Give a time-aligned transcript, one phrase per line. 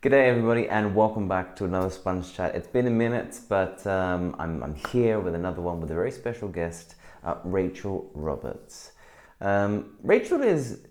[0.00, 2.54] G'day, everybody, and welcome back to another Sponge Chat.
[2.54, 6.12] It's been a minute, but um, I'm, I'm here with another one with a very
[6.12, 6.94] special guest,
[7.24, 8.92] uh, Rachael Roberts.
[9.40, 10.86] Um, Rachael is,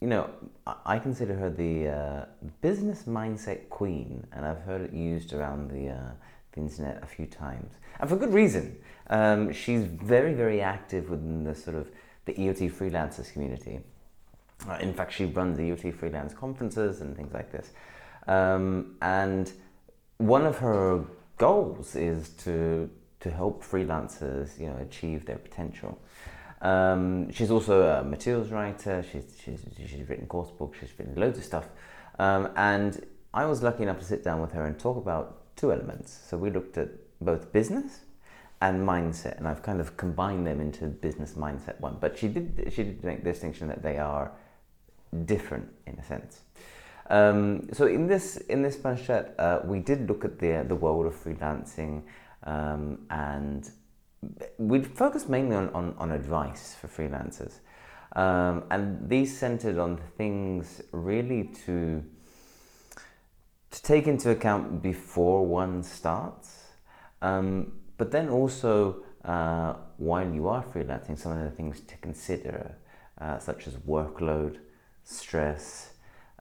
[0.00, 0.28] you know,
[0.84, 2.24] I consider her the uh,
[2.60, 6.10] business mindset queen, and I've heard it used around the, uh,
[6.50, 8.76] the internet a few times, and for good reason.
[9.08, 11.92] Um, she's very, very active within the sort of
[12.24, 13.78] the ELT freelancers community.
[14.68, 17.70] Uh, in fact, she runs the ELT freelance conferences and things like this.
[18.28, 19.50] Um, and
[20.18, 21.04] one of her
[21.38, 25.98] goals is to to help freelancers, you know, achieve their potential.
[26.60, 29.04] Um, she's also a materials writer.
[29.10, 30.78] She's, she's, she's written course books.
[30.80, 31.68] She's written loads of stuff.
[32.18, 33.04] Um, and
[33.34, 36.16] I was lucky enough to sit down with her and talk about two elements.
[36.28, 36.88] So we looked at
[37.20, 38.00] both business
[38.60, 41.96] and mindset, and I've kind of combined them into business mindset one.
[42.00, 44.32] But she did she did make the distinction that they are
[45.24, 46.40] different in a sense.
[47.08, 51.06] Um, so in this in this Sponge uh, we did look at the the world
[51.06, 52.02] of freelancing,
[52.44, 53.70] um, and
[54.58, 57.60] we focused mainly on, on, on advice for freelancers,
[58.16, 62.04] um, and these centered on things really to
[63.70, 66.64] to take into account before one starts,
[67.22, 72.74] um, but then also uh, while you are freelancing, some of the things to consider,
[73.20, 74.58] uh, such as workload,
[75.04, 75.92] stress.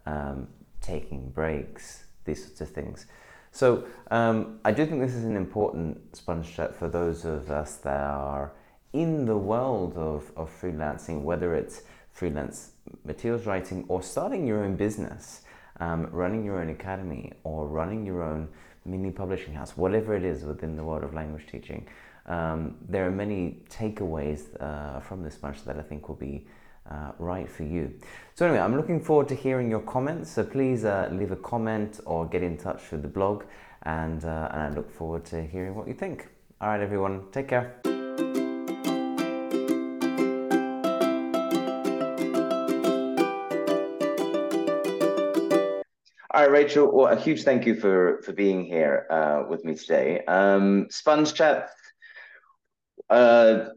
[0.08, 0.47] Um,
[0.81, 3.08] taking breaks, these sorts of things.
[3.52, 6.47] So um, I do think this is an important sponge
[6.80, 8.53] for those of us that are
[8.94, 12.72] in the world of, of freelancing, whether it's freelance
[13.03, 15.41] materials writing or starting your own business,
[15.80, 18.47] um, running your own academy or running your own
[18.86, 21.86] mini publishing house, whatever it is within the world of language teaching.
[22.27, 26.45] Um, there are many takeaways uh, from this bunch that I think will be
[26.89, 27.93] uh, right for you.
[28.35, 30.31] So anyway, I'm looking forward to hearing your comments.
[30.31, 33.43] So please uh, leave a comment or get in touch with the blog,
[33.83, 36.27] and uh, and I look forward to hearing what you think.
[36.61, 37.80] All right, everyone, take care.
[46.37, 46.92] All right, Rachael.
[46.92, 50.23] Well, a huge thank you for for being here uh, with me today.
[50.25, 51.71] Um, Sponge Chat.
[53.09, 53.69] Uh,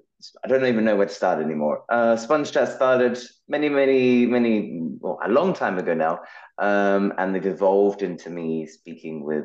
[0.44, 1.84] I don't even know where to start anymore.
[1.88, 6.20] Uh, Sponge Chat started many, many, many, well, a long time ago now,
[6.58, 9.44] um, and they've evolved into me speaking with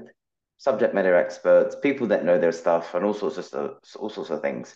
[0.57, 4.29] subject matter experts, people that know their stuff, and all sorts of stuff, all sorts
[4.29, 4.75] of things.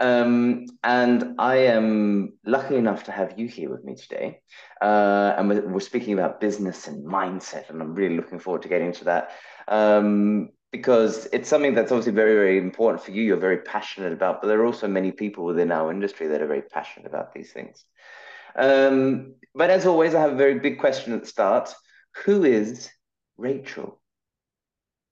[0.00, 4.40] Um, and I am lucky enough to have you here with me today,
[4.80, 8.68] uh, and we're, we're, speaking about business and mindset, and I'm really looking forward to
[8.68, 9.32] getting into that.
[9.66, 13.22] Um, because it's something that's obviously very, very important for you.
[13.22, 16.46] You're very passionate about, but there are also many people within our industry that are
[16.46, 17.84] very passionate about these things.
[18.54, 21.74] Um, but as always, I have a very big question at the start.
[22.24, 22.90] Who is
[23.36, 24.00] Rachael?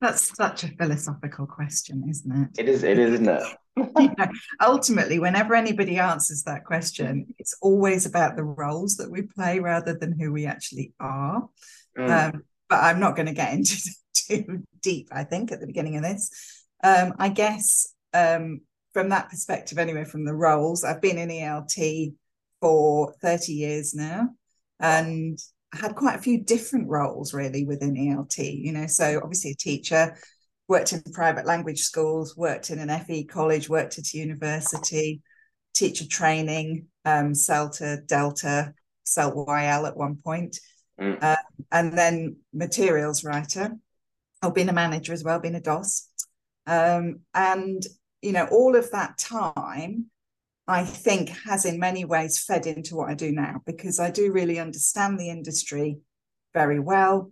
[0.00, 2.61] That's such a philosophical question, isn't it?
[2.61, 3.43] It is, it is, isn't it?
[3.77, 4.27] you know,
[4.61, 9.95] ultimately, whenever anybody answers that question, it's always about the roles that we play rather
[9.95, 11.49] than who we actually are.
[11.97, 12.34] Mm.
[12.34, 13.77] Um, but I'm not going to get into
[14.16, 16.31] too deep, I think, at the beginning of this.
[16.82, 18.60] Um, I guess um,
[18.93, 22.15] from that perspective, anyway, from the roles, I've been in ELT
[22.60, 24.31] for 30 years now
[24.81, 25.38] and
[25.72, 29.56] I had quite a few different roles really within ELT, you know, so obviously a
[29.56, 30.16] teacher,
[30.69, 35.22] worked in private language schools, worked in an FE college, worked at a university,
[35.75, 38.72] teacher training, um, CELTA, Delta,
[39.06, 40.59] CELTA YL at one point,
[41.00, 41.22] mm.
[41.22, 41.37] uh,
[41.71, 43.72] and then materials writer.
[44.47, 46.09] I've been a manager as well, been a DOS.
[46.67, 47.83] Um, and,
[48.23, 50.07] you know, all of that time,
[50.69, 54.33] I think has in many ways fed into what I do now because I do
[54.33, 55.99] really understand the industry
[56.55, 57.31] very well.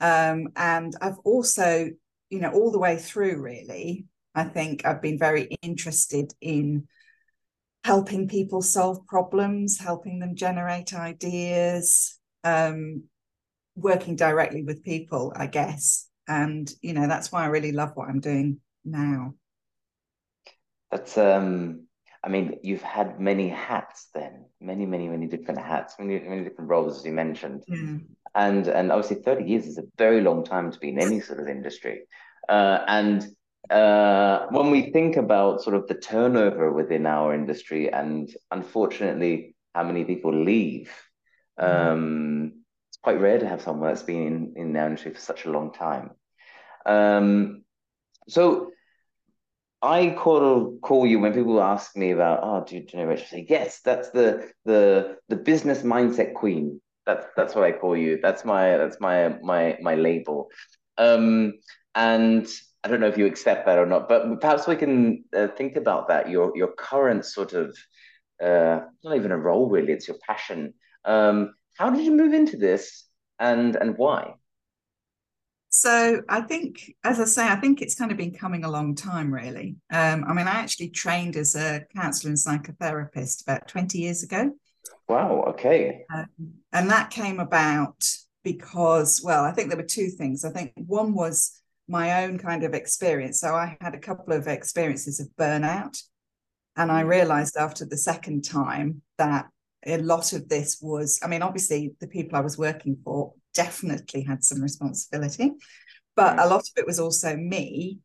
[0.00, 1.90] Um, and I've also,
[2.28, 6.88] you know, all the way through, really, I think I've been very interested in
[7.84, 13.04] helping people solve problems, helping them generate ideas, um,
[13.76, 18.08] working directly with people, I guess and you know that's why i really love what
[18.08, 19.34] i'm doing now
[20.90, 21.86] that's um
[22.22, 26.70] i mean you've had many hats then many many many different hats many many different
[26.70, 27.96] roles as you mentioned yeah.
[28.34, 31.40] and and obviously 30 years is a very long time to be in any sort
[31.40, 32.02] of industry
[32.48, 33.26] uh, and
[33.70, 39.82] uh, when we think about sort of the turnover within our industry and unfortunately how
[39.82, 40.92] many people leave
[41.58, 41.92] mm-hmm.
[41.92, 42.63] um,
[43.04, 45.72] quite rare to have someone that's been in, in the industry for such a long
[45.72, 46.10] time.
[46.86, 47.62] Um,
[48.28, 48.70] so
[49.82, 53.26] I call call you when people ask me about, oh, do, do you know Rachael?
[53.26, 56.80] I say, yes, that's the the the business mindset queen.
[57.04, 58.18] That's that's what I call you.
[58.22, 60.48] That's my that's my my my label.
[60.96, 61.52] Um,
[61.94, 62.48] and
[62.82, 65.76] I don't know if you accept that or not, but perhaps we can uh, think
[65.76, 66.30] about that.
[66.30, 67.76] Your your current sort of
[68.42, 70.72] uh, not even a role really; it's your passion.
[71.04, 73.04] Um, how did you move into this,
[73.38, 74.34] and and why?
[75.68, 78.94] So I think, as I say, I think it's kind of been coming a long
[78.94, 79.74] time, really.
[79.92, 84.52] Um, I mean, I actually trained as a counselor and psychotherapist about 20 years ago.
[85.08, 86.04] Wow, okay.
[86.14, 86.26] Um,
[86.72, 88.06] and that came about
[88.44, 90.44] because, well, I think there were two things.
[90.44, 93.40] I think one was my own kind of experience.
[93.40, 96.00] So I had a couple of experiences of burnout.
[96.76, 97.08] And I mm.
[97.08, 99.46] realized after the second time that
[99.86, 104.22] a lot of this was, I mean, obviously, the people I was working for definitely
[104.22, 105.52] had some responsibility.
[106.16, 107.98] But a lot of it was also me,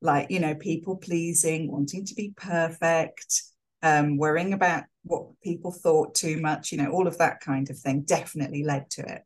[0.00, 3.42] like, you know, people pleasing, wanting to be perfect,
[3.82, 7.78] um, worrying about what people thought too much, you know, all of that kind of
[7.78, 9.22] thing definitely led to it.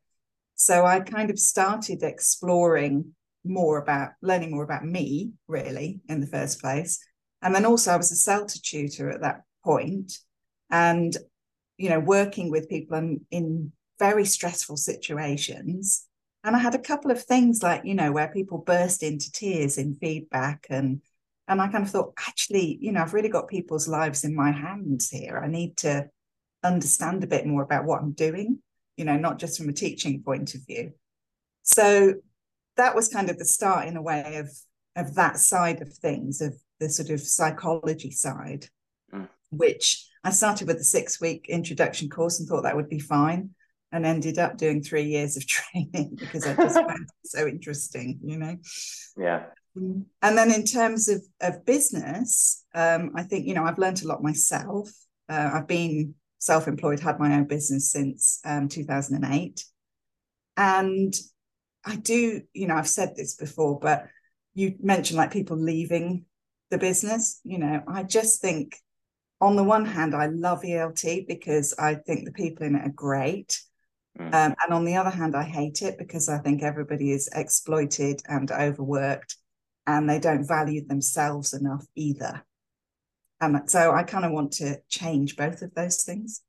[0.55, 3.13] So I kind of started exploring
[3.43, 6.99] more about learning more about me, really, in the first place.
[7.41, 10.17] And then also I was a CELTA tutor at that point
[10.69, 11.15] and,
[11.77, 16.05] you know, working with people in, in very stressful situations.
[16.43, 19.77] And I had a couple of things like, you know, where people burst into tears
[19.77, 21.01] in feedback and
[21.49, 24.51] and I kind of thought, actually, you know, I've really got people's lives in my
[24.51, 25.39] hands here.
[25.41, 26.09] I need to
[26.61, 28.59] understand a bit more about what I'm doing,
[28.97, 30.91] you know, not just from a teaching point of view.
[31.63, 32.15] So
[32.75, 34.49] that was kind of the start in a way of
[34.97, 38.67] of that side of things, of the sort of psychology side,
[39.13, 39.29] mm.
[39.51, 43.51] which I started with a six week introduction course and thought that would be fine
[43.93, 48.19] and ended up doing three years of training because I just found it so interesting,
[48.21, 48.57] you know.
[49.17, 49.45] Yeah.
[49.73, 54.07] And then in terms of of business, um, I think you know I've learned a
[54.07, 54.89] lot myself.
[55.29, 59.63] Uh, I've been self-employed, had my own business since um, 2008,
[60.57, 61.13] and
[61.85, 64.07] I do, you know, I've said this before, but
[64.55, 66.25] you mentioned like people leaving
[66.69, 67.39] the business.
[67.45, 68.77] You know, I just think
[69.39, 72.91] on the one hand, I love ELT because I think the people in it are
[72.91, 73.61] great.
[74.19, 74.33] Mm.
[74.33, 78.21] Um, and on the other hand, I hate it because I think everybody is exploited
[78.27, 79.35] and overworked
[79.85, 82.43] and they don't value themselves enough either.
[83.39, 86.41] And so I kind of want to change both of those things.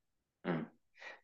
[0.46, 0.64] Mm.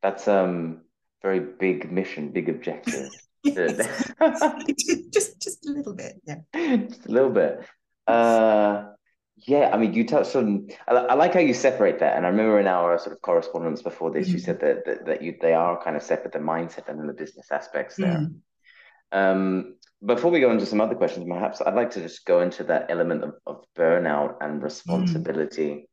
[0.02, 0.82] That's um
[1.22, 3.08] very big mission, big objective.
[3.44, 6.36] just just a little bit, yeah.
[6.54, 7.60] Just a little bit.
[8.06, 8.93] Uh
[9.36, 10.68] yeah, I mean, you touched on.
[10.86, 13.82] I, I, like how you separate that, and I remember in our sort of correspondence
[13.82, 14.36] before this, mm-hmm.
[14.36, 17.06] you said that, that that you they are kind of separate, the mindset and then
[17.06, 18.18] the business aspects there.
[18.18, 19.18] Mm-hmm.
[19.18, 22.64] Um, before we go into some other questions, perhaps I'd like to just go into
[22.64, 25.88] that element of, of burnout and responsibility,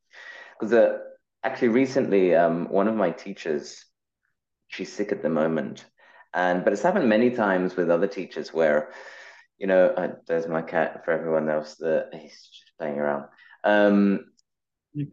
[0.59, 0.95] because mm-hmm.
[0.95, 0.99] uh,
[1.43, 3.85] actually recently, um, one of my teachers,
[4.67, 5.85] she's sick at the moment,
[6.33, 8.91] and but it's happened many times with other teachers where
[9.61, 13.25] you know, uh, there's my cat for everyone else that he's just playing around.
[13.63, 14.25] Um,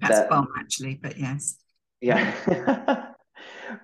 [0.00, 1.58] that, bomb actually, but yes.
[2.00, 2.32] Yeah.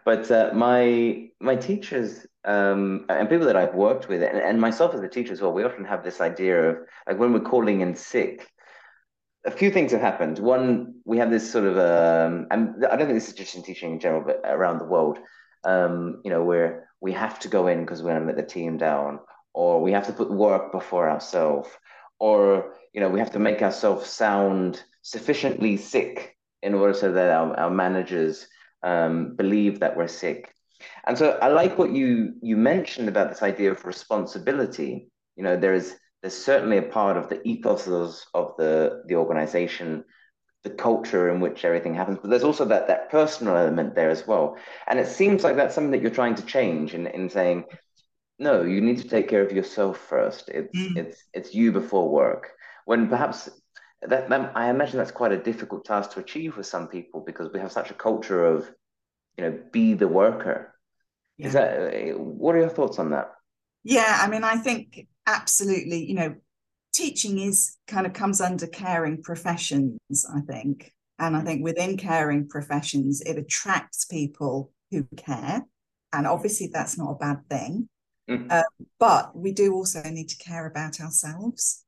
[0.04, 4.94] but uh, my my teachers um, and people that I've worked with, and, and myself
[4.94, 6.76] as a teacher as well, we often have this idea of
[7.06, 8.48] like when we're calling in sick.
[9.46, 10.38] A few things have happened.
[10.38, 13.62] One, we have this sort of, um, and I don't think this is just in
[13.62, 15.18] teaching in general, but around the world,
[15.64, 18.54] um, you know, where we have to go in because we're going to let the
[18.54, 19.20] team down,
[19.52, 21.68] or we have to put work before ourselves,
[22.18, 27.30] or you know we have to make ourselves sound sufficiently sick in order so that
[27.30, 28.46] our, our managers
[28.82, 30.50] um, believe that we're sick.
[31.06, 35.10] And so I like what you you mentioned about this idea of responsibility.
[35.36, 40.04] You know, there is there's certainly a part of the ethos of the the organization
[40.62, 44.26] the culture in which everything happens but there's also that that personal element there as
[44.26, 44.56] well
[44.86, 47.62] and it seems like that's something that you're trying to change in, in saying
[48.38, 50.48] no you need to take care of yourself first.
[50.48, 50.96] It's mm.
[50.96, 52.50] it's it's you before work.
[52.84, 53.48] When perhaps
[54.02, 57.50] that, that i imagine that's quite a difficult task to achieve for some people because
[57.52, 58.70] we have such a culture of
[59.36, 60.70] you know be the worker.
[61.36, 61.46] Yeah.
[61.48, 63.32] is that what are your thoughts on that?
[63.82, 66.34] Yeah i mean i think absolutely you know
[66.92, 69.98] teaching is kind of comes under caring professions
[70.34, 70.92] i think.
[71.18, 71.44] And i mm.
[71.44, 75.62] think within caring professions it attracts people who care.
[76.12, 77.88] And obviously that's not a bad thing
[78.28, 78.50] Mm.
[78.50, 78.62] Uh,
[78.98, 81.84] but we do also need to care about ourselves.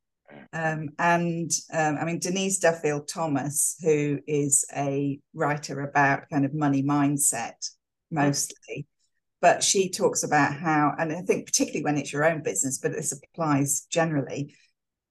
[0.52, 6.52] Um, and um, I mean, Denise Duffield Thomas, who is a writer about kind of
[6.52, 7.70] money mindset
[8.10, 8.86] mostly,
[9.40, 12.92] but she talks about how, and I think particularly when it's your own business, but
[12.92, 14.54] this applies generally,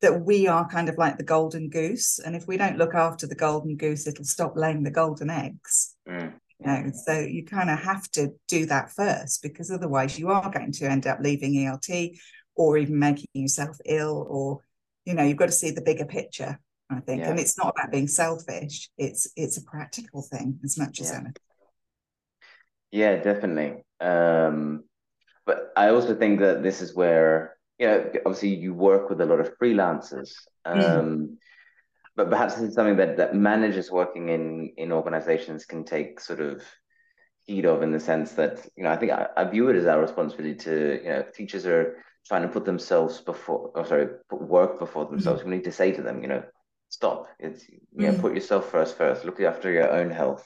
[0.01, 2.20] that we are kind of like the golden goose.
[2.20, 5.96] And if we don't look after the golden goose, it'll stop laying the golden eggs.
[6.08, 6.34] Mm.
[6.60, 10.50] You know, so you kind of have to do that first because otherwise you are
[10.50, 12.18] going to end up leaving ELT
[12.56, 14.62] or even making yourself ill or
[15.06, 16.60] you know you've got to see the bigger picture
[16.90, 17.30] i think yeah.
[17.30, 21.34] and it's not about being selfish it's it's a practical thing as much as anything
[22.92, 24.84] yeah definitely um
[25.46, 29.26] but i also think that this is where you know obviously you work with a
[29.26, 30.32] lot of freelancers
[30.66, 30.84] mm.
[30.84, 31.36] um mm.
[32.16, 36.40] But perhaps this is something that that managers working in in organizations can take sort
[36.40, 36.64] of
[37.44, 39.86] heed of in the sense that you know i think I, I view it as
[39.86, 44.42] our responsibility to you know teachers are trying to put themselves before, oh, sorry, put
[44.42, 45.42] work before themselves.
[45.42, 45.50] Mm-hmm.
[45.50, 46.44] We need to say to them, you know,
[46.90, 47.28] stop.
[47.40, 48.22] It's you know, mm-hmm.
[48.22, 49.26] put yourself first first.
[49.26, 50.46] Look after your own health.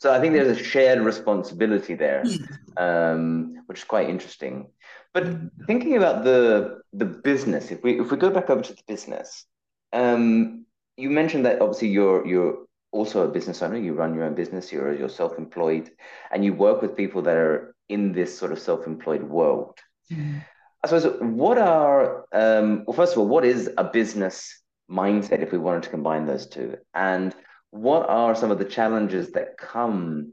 [0.00, 2.82] So I think there's a shared responsibility there, mm-hmm.
[2.82, 4.70] um, which is quite interesting.
[5.14, 5.64] But mm-hmm.
[5.66, 9.44] thinking about the the business, if we if we go back over to the business,
[9.92, 13.76] um, you mentioned that obviously you're you're also a business owner.
[13.76, 14.72] You run your own business.
[14.72, 15.90] You're you're self employed,
[16.30, 19.78] and you work with people that are in this sort of self employed world.
[20.10, 20.38] Mm-hmm.
[20.84, 25.52] I suppose what are um, well, first of all, what is a business mindset if
[25.52, 27.34] we wanted to combine those two, and
[27.70, 30.32] what are some of the challenges that come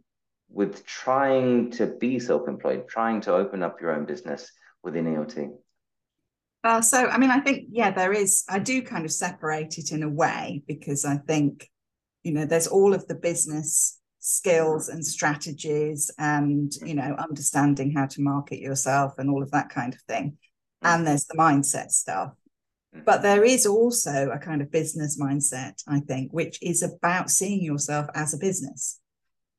[0.51, 4.51] with trying to be self-employed, trying to open up your own business
[4.83, 5.51] within ELT?
[6.63, 8.43] Uh, so, I mean, I think yeah, there is.
[8.49, 11.69] I do kind of separate it in a way because I think
[12.23, 18.05] you know there's all of the business skills and strategies and you know understanding how
[18.05, 20.37] to market yourself and all of that kind of thing
[20.83, 20.93] mm.
[20.93, 22.33] and there's the mindset stuff
[22.95, 23.03] mm.
[23.05, 27.63] but there is also a kind of business mindset i think which is about seeing
[27.63, 28.99] yourself as a business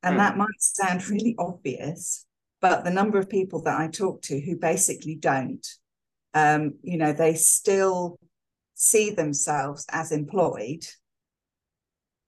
[0.03, 0.19] and mm.
[0.19, 2.27] that might sound really obvious
[2.61, 5.67] but the number of people that i talk to who basically don't
[6.33, 8.17] um, you know they still
[8.75, 10.83] see themselves as employed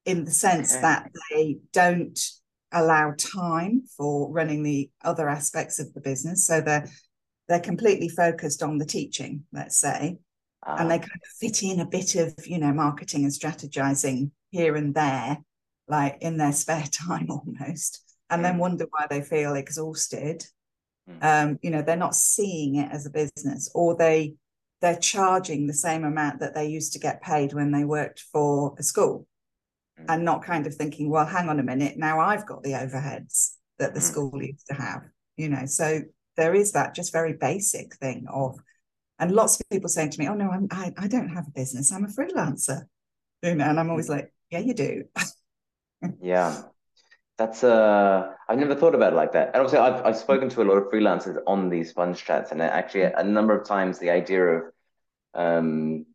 [0.05, 0.81] in the sense okay.
[0.81, 2.19] that they don't
[2.71, 6.45] allow time for running the other aspects of the business.
[6.45, 6.89] So they're
[7.47, 10.17] they're completely focused on the teaching, let's say,
[10.65, 10.99] and they ah.
[10.99, 15.37] kind of fit in a bit of you know marketing and strategizing here and there,
[15.87, 20.43] like in their spare time almost, and then wonder why they feel exhausted.
[21.09, 21.23] Mm.
[21.23, 24.35] Um, you know, they're not seeing it as a business, or they
[24.81, 28.75] they're charging the same amount that they used to get paid when they worked for
[28.77, 29.25] a school
[30.09, 33.55] and not kind of thinking, well, hang on a minute, now I've got the overheads
[33.79, 34.03] that the mm.
[34.03, 35.03] school used to have,
[35.37, 35.65] you know.
[35.65, 36.01] So
[36.35, 38.57] there is that just very basic thing of,
[39.19, 41.51] and lots of people saying to me, oh no, I'm, I, I don't have a
[41.51, 42.83] business, I'm a freelancer,
[43.41, 44.15] you know, and I'm always mm.
[44.15, 45.03] like, yeah, you do.
[46.21, 46.63] yeah.
[47.43, 49.47] That's uh, I've never thought about it like that.
[49.47, 52.61] And obviously, I've I've spoken to a lot of freelancers on these sponge chats, and
[52.61, 54.63] actually, a number of times the idea of
[55.33, 56.05] um,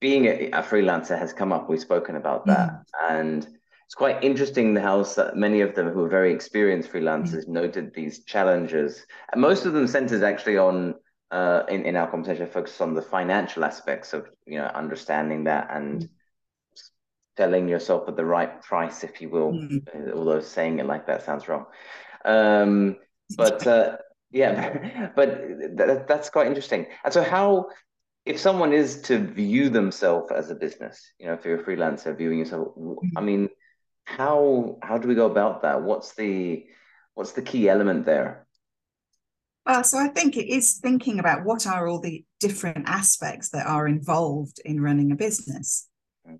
[0.00, 1.68] being a, a, freelancer has come up.
[1.68, 2.84] We've spoken about that, mm.
[3.10, 3.46] and
[3.84, 7.48] it's quite interesting how many of them who are very experienced freelancers mm.
[7.48, 10.94] noted these challenges, and most of them centered actually on
[11.30, 15.68] uh, in in our conversation focused on the financial aspects of you know understanding that
[15.70, 16.08] and mm.
[17.38, 19.52] Selling yourself at the right price, if you will.
[19.52, 20.12] Mm.
[20.14, 21.66] Although saying it like that sounds wrong,
[22.24, 22.96] um,
[23.36, 23.66] but.
[23.66, 23.96] Uh,
[24.30, 25.28] yeah, but
[25.76, 26.86] that, that's quite interesting.
[27.04, 27.68] And so, how
[28.26, 32.16] if someone is to view themselves as a business, you know, if you're a freelancer
[32.16, 32.68] viewing yourself,
[33.16, 33.48] I mean,
[34.04, 35.82] how how do we go about that?
[35.82, 36.66] What's the
[37.14, 38.46] what's the key element there?
[39.64, 43.66] Well, so I think it is thinking about what are all the different aspects that
[43.66, 45.87] are involved in running a business.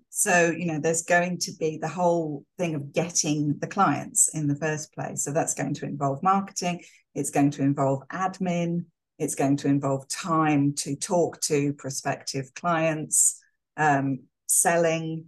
[0.09, 4.47] So, you know, there's going to be the whole thing of getting the clients in
[4.47, 5.23] the first place.
[5.23, 6.83] So that's going to involve marketing,
[7.15, 8.85] it's going to involve admin,
[9.17, 13.41] it's going to involve time to talk to prospective clients,
[13.77, 15.25] um, selling.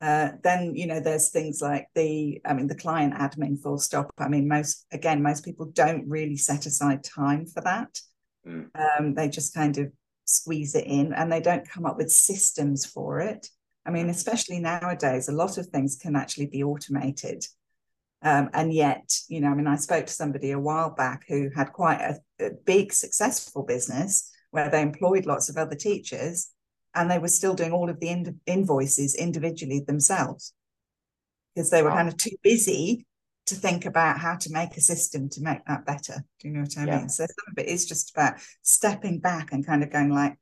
[0.00, 4.12] Uh, then you know there's things like the I mean the client admin full stop.
[4.18, 8.00] I mean most again most people don't really set aside time for that.
[8.46, 8.66] Mm.
[8.74, 9.92] Um, they just kind of
[10.24, 13.48] squeeze it in and they don't come up with systems for it.
[13.84, 14.10] I mean, mm.
[14.10, 17.44] especially nowadays, a lot of things can actually be automated.
[18.22, 21.50] Um, and yet, you know, I mean, I spoke to somebody a while back who
[21.54, 26.50] had quite a, a big, successful business where they employed lots of other teachers
[26.94, 30.52] and they were still doing all of the in- invoices individually themselves
[31.54, 31.96] because they were wow.
[31.96, 33.06] kind of too busy
[33.46, 36.24] to think about how to make a system to make that better.
[36.38, 36.98] Do you know what I yeah.
[36.98, 37.08] mean?
[37.08, 40.38] So some of it is just about stepping back and kind of going like,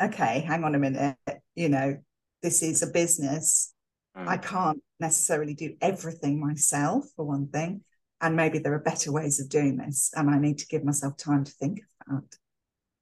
[0.00, 1.16] okay, hang on a minute,
[1.54, 1.98] you know,
[2.42, 3.72] this is a business.
[4.16, 4.28] Mm.
[4.28, 7.82] I can't necessarily do everything myself, for one thing.
[8.20, 10.10] And maybe there are better ways of doing this.
[10.14, 12.36] And I need to give myself time to think of that.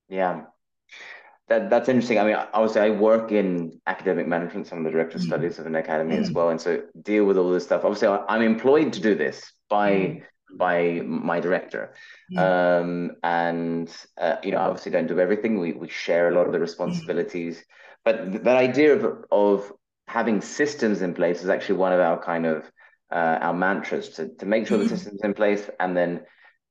[0.09, 0.43] Yeah.
[1.51, 2.19] that that's interesting.
[2.19, 5.23] I mean, obviously, I work in academic management, some of the director mm.
[5.23, 6.21] studies of an academy mm.
[6.21, 7.85] as well, and so deal with all this stuff.
[7.85, 10.23] Obviously, I'm employed to do this by mm.
[10.57, 11.93] by my director,
[12.37, 15.59] um, and uh, you know, obviously, don't do everything.
[15.59, 17.63] We we share a lot of the responsibilities,
[18.05, 19.73] but that idea of of
[20.07, 22.65] having systems in place is actually one of our kind of
[23.13, 26.21] uh, our mantras to to make sure the system's in place, and then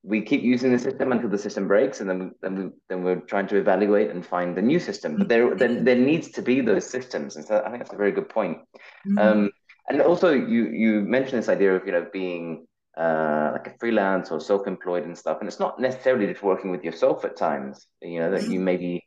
[0.04, 3.22] we keep using the system until the system breaks, and then then we, then we're
[3.22, 5.18] trying to evaluate and find the new system.
[5.18, 7.98] But there there, there needs to be those systems, and so I think that's a
[7.98, 8.60] very good point.
[9.08, 9.18] Mm-hmm.
[9.18, 9.52] Um,
[9.90, 12.68] and also, you you mentioned this idea of you know being
[12.98, 16.84] uh, like a freelance or self-employed and stuff, and it's not necessarily just working with
[16.84, 17.88] yourself at times.
[18.02, 19.04] You know that you may be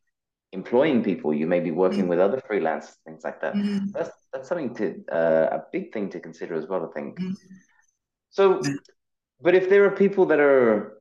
[0.52, 2.08] employing people, you may be working mm-hmm.
[2.08, 3.54] with other freelancers things like that.
[3.54, 3.90] Mm-hmm.
[3.92, 6.86] That's that's something to uh, a big thing to consider as well.
[6.88, 7.18] I think.
[7.18, 7.54] Mm-hmm.
[8.30, 8.62] So
[9.42, 10.98] but if there are people that are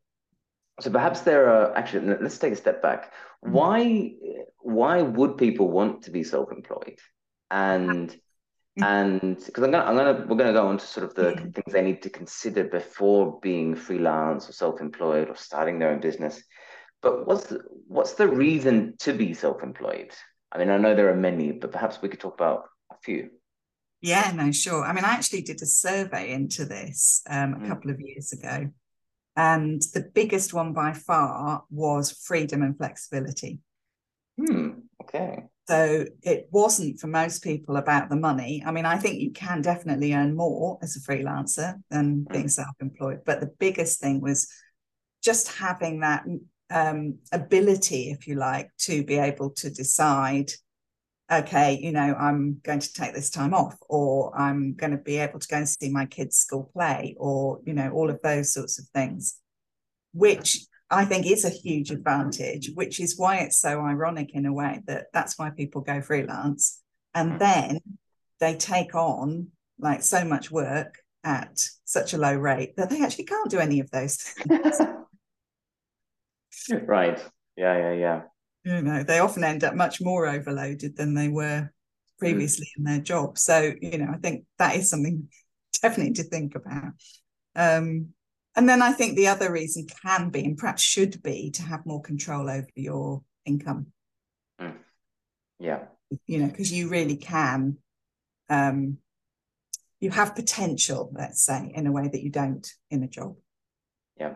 [0.79, 3.13] so perhaps there are actually let's take a step back
[3.46, 3.53] mm-hmm.
[3.53, 4.13] why
[4.60, 7.00] why would people want to be self-employed
[7.51, 8.84] and mm-hmm.
[8.84, 11.50] and because I'm gonna I'm gonna we're gonna go on to sort of the mm-hmm.
[11.51, 16.41] things they need to consider before being freelance or self-employed or starting their own business.
[17.01, 20.12] But what's the, what's the reason to be self-employed?
[20.51, 23.29] I mean, I know there are many, but perhaps we could talk about a few.
[24.01, 24.84] Yeah, no, sure.
[24.84, 27.67] I mean, I actually did a survey into this um, a mm.
[27.67, 28.70] couple of years ago,
[29.36, 33.60] and the biggest one by far was freedom and flexibility.
[34.38, 34.70] Hmm.
[35.03, 35.43] Okay.
[35.67, 38.63] So it wasn't for most people about the money.
[38.65, 42.31] I mean, I think you can definitely earn more as a freelancer than mm.
[42.31, 44.51] being self-employed, but the biggest thing was
[45.24, 46.25] just having that
[46.72, 50.51] um, ability, if you like, to be able to decide
[51.32, 55.18] okay, you know, I'm going to take this time off, or I'm going to be
[55.18, 58.54] able to go and see my kids' school play, or, you know, all of those
[58.54, 59.38] sorts of things,
[60.13, 60.60] which
[60.90, 64.82] I think is a huge advantage, which is why it's so ironic in a way
[64.88, 66.82] that that's why people go freelance.
[67.13, 67.38] And hmm.
[67.38, 67.80] then
[68.40, 69.48] they take on
[69.80, 73.80] like so much work at such a low rate that they actually can't do any
[73.80, 74.81] of those things.
[76.86, 77.24] right.
[77.57, 78.22] Yeah, yeah, yeah
[78.64, 81.72] you know they often end up much more overloaded than they were
[82.20, 82.77] previously mm.
[82.77, 85.27] in their job so you know i think that is something
[85.81, 86.94] definitely to think about
[87.55, 88.07] um,
[88.55, 91.86] and then i think the other reason can be and perhaps should be to have
[91.86, 93.88] more control over your income
[94.60, 94.75] mm.
[95.60, 95.86] yeah
[96.27, 97.77] you know because you really can
[98.50, 98.98] um,
[100.00, 103.36] you have potential let's say in a way that you don't in a job
[104.20, 104.34] yeah.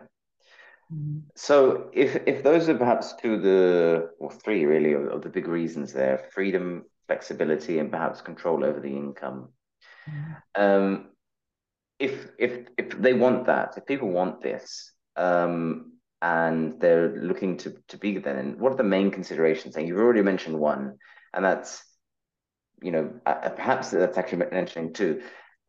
[1.34, 5.28] So if if those are perhaps two of the or three really of, of, the
[5.28, 9.48] big reasons there, freedom, flexibility, and perhaps control over the income.
[10.08, 10.62] Mm-hmm.
[10.62, 11.08] Um,
[11.98, 17.74] if if if they want that, if people want this, um, and they're looking to
[17.88, 19.76] to be then, what are the main considerations?
[19.76, 20.98] And you've already mentioned one,
[21.34, 21.82] and that's
[22.80, 25.22] you know uh, perhaps that's actually mentioning two,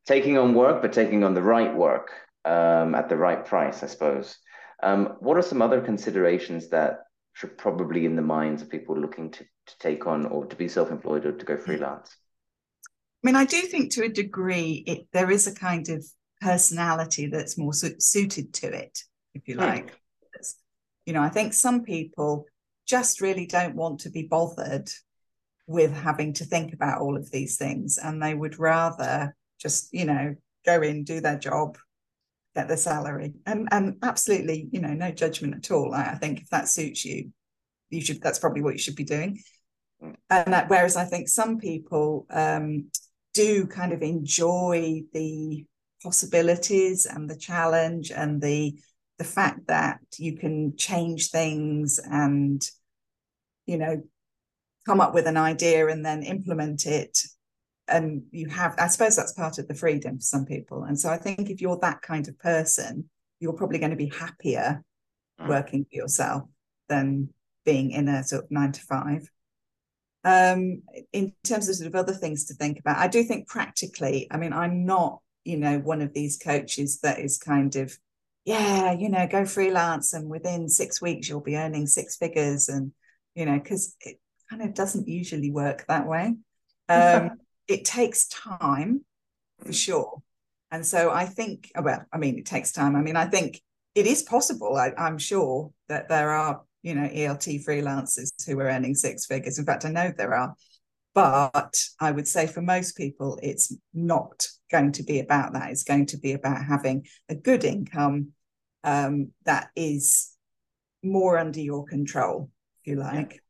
[0.06, 2.12] taking on work, but taking on the right work
[2.46, 4.38] um, at the right price, I suppose.
[4.84, 7.02] Um, what are some other considerations that
[7.34, 10.68] should probably in the minds of people looking to, to take on or to be
[10.68, 12.16] self-employed or to go freelance?
[13.24, 16.06] I mean, I do think to a degree it, there is a kind of
[16.42, 19.00] personality that's more su- suited to it,
[19.34, 19.62] if you hmm.
[19.62, 19.94] like.
[21.06, 22.46] You know, I think some people
[22.86, 24.90] just really don't want to be bothered
[25.68, 30.06] with having to think about all of these things and they would rather just, you
[30.06, 30.36] know,
[30.66, 31.78] go in, do their job,
[32.66, 33.34] the salary.
[33.46, 35.94] And and absolutely you know no judgment at all.
[35.94, 37.32] I, I, think if that suits you
[37.90, 39.40] you should that's probably what you should be doing.
[40.02, 42.92] And that, whereas i think some people um,
[43.34, 45.66] do kind of enjoy the
[46.04, 48.78] possibilities and the challenge and the
[49.18, 52.62] the fact that you can change things and
[53.66, 54.02] you know
[54.86, 57.18] come up with an idea and then implement it
[57.88, 60.84] and you have i suppose that's part of the freedom for some people.
[60.84, 64.12] And so i think if you're that kind of person you're probably going to be
[64.18, 64.84] happier
[65.40, 65.48] mm.
[65.48, 66.44] working for yourself
[66.90, 67.30] than
[67.66, 69.30] being in a sort of nine to five.
[70.24, 70.82] Um,
[71.14, 74.36] in terms of sort of other things to think about i do think practically i
[74.36, 77.98] mean i'm not you know one of these coaches that is kind of
[78.44, 82.92] yeah you know go freelance and within six weeks you'll be earning six figures and
[83.36, 84.20] you know because it
[84.50, 86.36] kind of doesn't usually work that way.
[86.90, 87.32] Um,
[87.68, 89.04] it takes time
[89.64, 90.22] for sure.
[90.72, 92.96] And so I think, well, I mean, it takes time.
[92.96, 93.62] I mean, I think
[93.96, 94.76] it is possible.
[94.76, 99.60] I, I'm sure that there are, you know, ELT freelancers who are earning six figures.
[99.60, 100.56] In fact, I know there are.
[101.14, 105.72] But I would say for most people, it's not going to be about that.
[105.72, 108.34] It's going to be about having a good income
[108.84, 110.32] um, that is
[111.04, 112.52] more under your control,
[112.82, 113.42] if you like.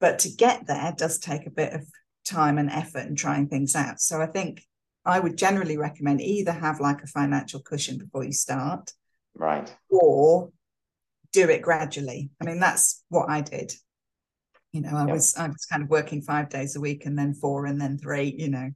[0.00, 1.86] but to get there does take a bit of
[2.24, 4.00] time and effort and trying things out.
[4.00, 4.64] So I think
[5.04, 8.92] I would generally recommend either have like a financial cushion before you start,
[9.34, 10.50] right, or
[11.32, 12.30] do it gradually.
[12.40, 13.72] I mean, that's what I did.
[14.72, 17.34] You know, I was I was kind of working five days a week and then
[17.34, 18.70] four and then three, you know,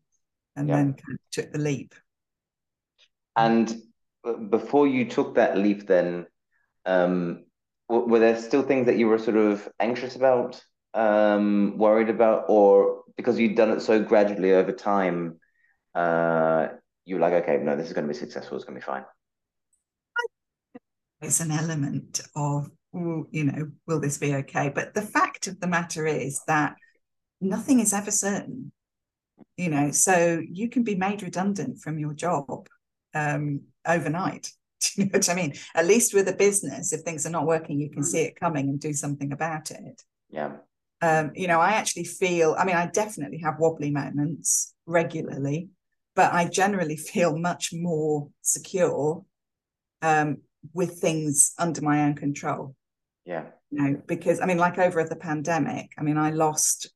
[0.57, 1.95] and then kind of took the leap.
[3.37, 3.75] And
[4.51, 6.27] before you took that leap, then
[6.85, 7.45] um,
[7.89, 10.63] were there still things that you were sort of anxious about,
[10.97, 15.39] um, worried about, or because you'd done it so gradually over time,
[15.95, 16.69] uh,
[17.05, 18.57] you were like, okay, no, this is going to be successful.
[18.57, 19.05] It's going to be fine.
[21.21, 24.71] It's an element of, you know, will this be okay?
[24.75, 26.75] But the fact of the matter is that
[27.41, 28.73] nothing is ever certain,
[29.57, 32.69] you know, so you can be made redundant from your job
[33.15, 34.51] um, overnight.
[34.81, 35.55] Do you know what I mean?
[35.75, 38.69] At least with a business, if things are not working, you can see it coming
[38.69, 40.03] and do something about it.
[40.31, 40.53] Yeah.
[41.03, 45.69] Um, you know, I actually feel, I mean, I definitely have wobbly moments regularly,
[46.15, 49.25] but I generally feel much more secure
[50.03, 50.39] um,
[50.73, 52.75] with things under my own control.
[53.25, 53.47] Yeah.
[53.71, 56.89] You know, because I mean, like over the pandemic, I mean, I lost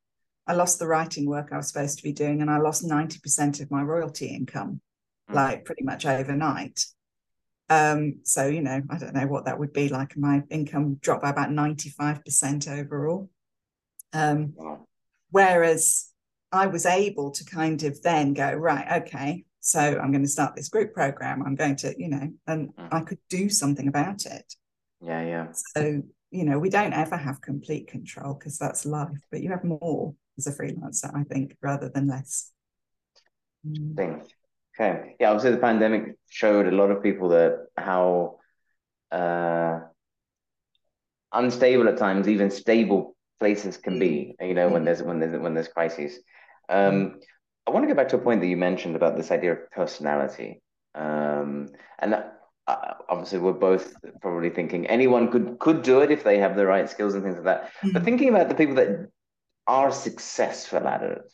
[0.47, 3.61] I lost the writing work I was supposed to be doing, and I lost 90%
[3.61, 4.81] of my royalty income,
[5.29, 5.35] mm.
[5.35, 6.83] like pretty much overnight.
[7.69, 10.17] Um, so, you know, I don't know what that would be like.
[10.17, 13.29] My income dropped by about 95% overall.
[14.13, 14.85] Um, wow.
[15.29, 16.09] Whereas
[16.51, 20.55] I was able to kind of then go, right, okay, so I'm going to start
[20.55, 21.43] this group program.
[21.45, 22.87] I'm going to, you know, and mm.
[22.91, 24.55] I could do something about it.
[25.01, 25.47] Yeah, yeah.
[25.75, 29.63] So, you know, we don't ever have complete control because that's life, but you have
[29.63, 32.51] more as a freelancer, I think, rather than less.
[33.63, 34.23] Thing.
[34.79, 35.15] Okay.
[35.19, 38.39] Yeah, obviously the pandemic showed a lot of people that how
[39.11, 39.81] uh,
[41.31, 44.35] unstable at times, even stable places can be.
[44.39, 46.19] You know, when there's when there's when there's crises.
[46.69, 47.19] Um,
[47.65, 49.71] I want to go back to a point that you mentioned about this idea of
[49.71, 50.61] personality.
[50.93, 56.37] Um, and uh, obviously, we're both probably thinking anyone could could do it if they
[56.37, 57.63] have the right skills and things like that.
[57.63, 57.91] Mm-hmm.
[57.93, 59.09] But thinking about the people that
[59.65, 61.33] are successful at it,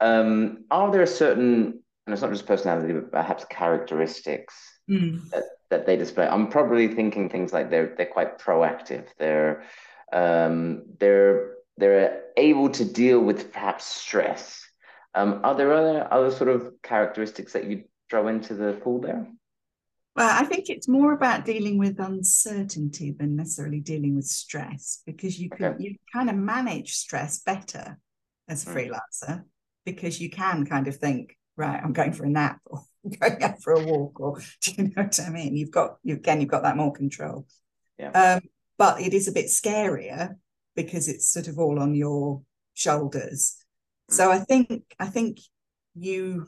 [0.00, 4.54] um, are there certain and it's not just personality, but perhaps characteristics
[4.90, 5.26] mm.
[5.30, 6.26] that, that they display?
[6.26, 9.06] I'm probably thinking things like they're they're quite proactive.
[9.18, 9.62] They're
[10.12, 14.64] um, they're they're able to deal with perhaps stress
[15.14, 19.26] um, are there other other sort of characteristics that you throw into the pool there?
[20.16, 25.40] Well, I think it's more about dealing with uncertainty than necessarily dealing with stress because
[25.40, 25.84] you can okay.
[25.84, 27.98] you kind of manage stress better
[28.48, 28.74] as a mm.
[28.74, 29.44] freelancer
[29.84, 33.42] because you can kind of think, right, I'm going for a nap or I'm going
[33.42, 35.56] out for a walk, or do you know what I mean?
[35.56, 37.46] You've got you again, you've got that more control.
[37.98, 38.10] Yeah.
[38.10, 38.40] Um,
[38.78, 40.36] but it is a bit scarier
[40.74, 42.42] because it's sort of all on your
[42.74, 43.56] shoulders.
[44.10, 45.38] So I think I think
[45.94, 46.46] you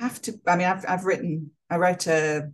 [0.00, 0.34] have to.
[0.46, 1.50] I mean, I've I've written.
[1.70, 2.50] I wrote a.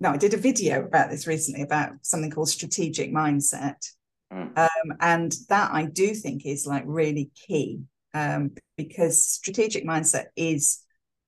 [0.00, 3.86] No, I did a video about this recently about something called strategic mindset,
[4.32, 4.56] mm.
[4.56, 7.80] um, and that I do think is like really key
[8.14, 10.82] um, because strategic mindset is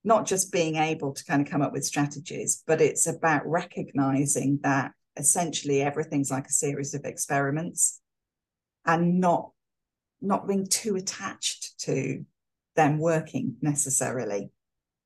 [0.04, 4.58] not just being able to kind of come up with strategies, but it's about recognizing
[4.62, 8.00] that essentially everything's like a series of experiments
[8.84, 9.50] and not
[10.20, 12.24] not being too attached to
[12.76, 14.50] them working necessarily.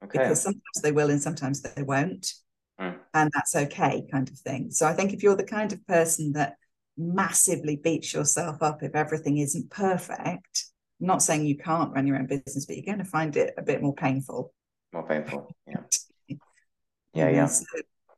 [0.04, 0.18] Okay.
[0.18, 2.34] Because sometimes they will and sometimes they won't.
[2.78, 2.98] Mm.
[3.14, 4.70] And that's okay, kind of thing.
[4.70, 6.56] So I think if you're the kind of person that
[6.98, 10.66] massively beats yourself up if everything isn't perfect,
[11.00, 13.54] I'm not saying you can't run your own business, but you're going to find it
[13.56, 14.52] a bit more painful.
[14.92, 15.54] More painful.
[15.66, 15.82] Yeah.
[17.14, 17.46] yeah, yeah.
[17.46, 17.64] So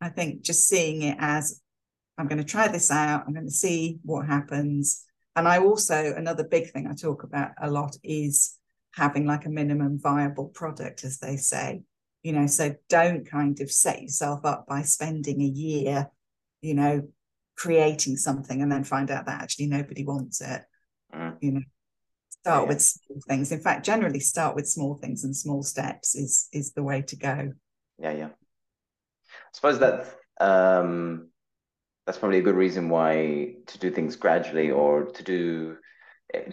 [0.01, 1.61] I think just seeing it as
[2.19, 5.07] I'm going to try this out, I'm going to see what happens
[5.39, 8.59] and I also, another big thing I talk about a lot is
[8.93, 11.83] having like a minimum viable product, as they say.
[12.25, 16.11] You know, so don't kind of set yourself up by spending a year,
[16.61, 17.09] you know,
[17.57, 20.63] creating something and then find out that actually nobody wants it.
[21.15, 21.37] Mm.
[21.41, 21.63] You know,
[22.31, 22.69] start yeah.
[22.69, 23.53] with small things.
[23.53, 27.17] In fact, generally start with small things and small steps is is the way to
[27.17, 27.53] go.
[27.97, 28.31] Yeah, yeah.
[29.31, 31.29] I suppose that um
[32.09, 35.77] that's probably a good reason why to do things gradually or to do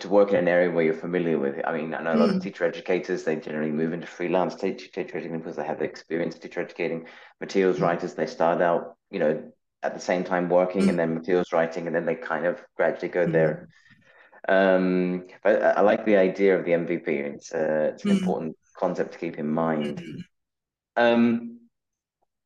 [0.02, 1.64] to work in an area where you're familiar with it.
[1.66, 2.36] I mean, I know a lot mm.
[2.36, 5.86] of teacher educators, they generally move into freelance teacher, teacher educating because they have the
[5.86, 7.06] experience teacher educating.
[7.40, 7.84] Materials mm.
[7.84, 9.50] writers, they start out, you know,
[9.82, 10.90] at the same time working mm.
[10.90, 13.70] and then materials writing, and then they kind of gradually go there.
[14.50, 14.76] Mm.
[14.76, 17.08] Um, but I, I, like the idea of the MVP.
[17.08, 20.04] It's, uh, it's an important concept to keep in mind.
[20.98, 21.62] Um,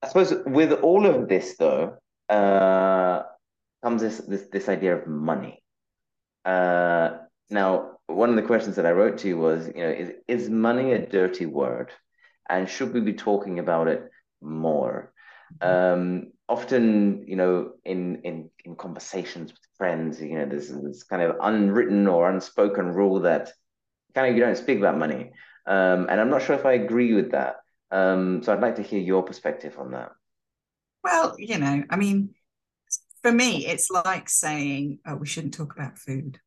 [0.04, 1.98] I suppose with all of this, though,
[2.30, 3.24] uh,
[3.84, 5.64] comes this, this this idea of money.
[6.46, 7.18] Uh,
[7.50, 10.50] now, one of the questions that I wrote to you was, you know, is, is
[10.50, 11.92] money a dirty word?
[12.50, 14.04] And should we be talking about it
[14.42, 15.14] more?
[15.62, 21.22] Um, often, you know, in, in, in conversations with friends, you know, there's this kind
[21.22, 23.52] of unwritten or unspoken rule that
[24.16, 25.32] kind of you don't speak about money.
[25.66, 27.58] Um, and I'm not sure if I agree with that.
[27.92, 30.12] Um, so I'd like to hear your perspective on that.
[31.04, 32.36] Well, you know, I mean,
[33.22, 36.40] for me, it's like saying, oh, we shouldn't talk about food.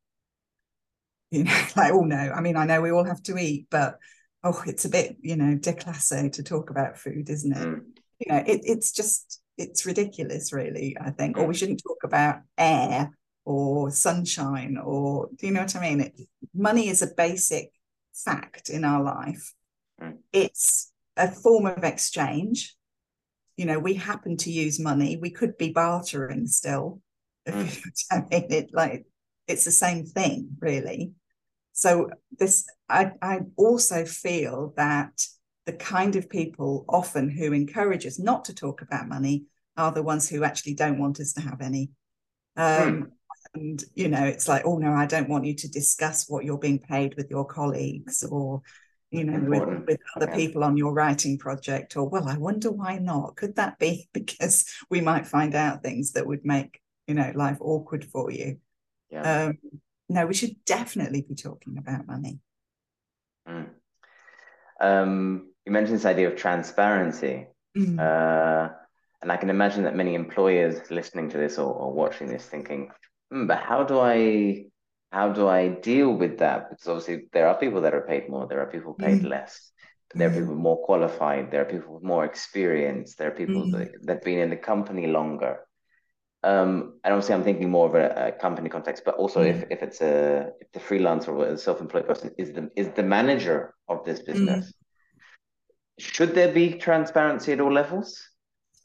[1.31, 3.97] You know, like, oh no, I mean, I know we all have to eat, but
[4.43, 7.67] oh, it's a bit, you know, déclassé to talk about food, isn't it?
[7.67, 7.81] Mm.
[8.19, 11.37] You know, it, it's just, it's ridiculous, really, I think.
[11.37, 11.41] Mm.
[11.41, 13.11] Or we shouldn't talk about air
[13.45, 16.01] or sunshine or, do you know what I mean?
[16.01, 16.13] It,
[16.53, 17.71] money is a basic
[18.13, 19.53] fact in our life.
[20.01, 20.17] Mm.
[20.31, 22.75] It's a form of exchange.
[23.57, 25.17] You know, we happen to use money.
[25.17, 27.01] We could be bartering still.
[27.45, 27.85] Mm.
[28.09, 29.05] I mean, it like
[29.47, 31.11] it's the same thing, really.
[31.73, 35.11] So this, I, I also feel that
[35.65, 40.03] the kind of people often who encourage us not to talk about money are the
[40.03, 41.89] ones who actually don't want us to have any.
[42.55, 43.11] Um, mm.
[43.55, 46.57] And you know, it's like, oh no, I don't want you to discuss what you're
[46.57, 48.61] being paid with your colleagues, or
[49.13, 50.35] you know, with, with, other yeah.
[50.35, 53.35] people on your writing project, or well, I wonder why not?
[53.35, 57.57] Could that be because we might find out things that would make you know life
[57.61, 58.57] awkward for you?
[59.09, 59.45] Yeah.
[59.45, 59.57] Um,
[60.09, 62.39] no, we should definitely be talking about money.
[63.47, 63.69] Mm.
[64.81, 67.47] Um, you mentioned this idea of transparency.
[67.77, 67.99] Mm.
[67.99, 68.73] Uh,
[69.21, 72.91] and I can imagine that many employers listening to this or, or watching this thinking,
[73.33, 74.65] mm, but how do I
[75.13, 76.71] how do I deal with that?
[76.71, 79.29] Because obviously there are people that are paid more, there are people paid mm.
[79.29, 79.71] less,
[80.15, 83.91] there are people more qualified, there are people with more experience, there are people that,
[84.01, 85.59] that have been in the company longer.
[86.43, 89.49] Um, and obviously, I'm thinking more of a, a company context, but also mm.
[89.53, 93.03] if, if it's a if the freelancer or a self-employed person is the is the
[93.03, 94.73] manager of this business, mm.
[95.99, 98.19] should there be transparency at all levels?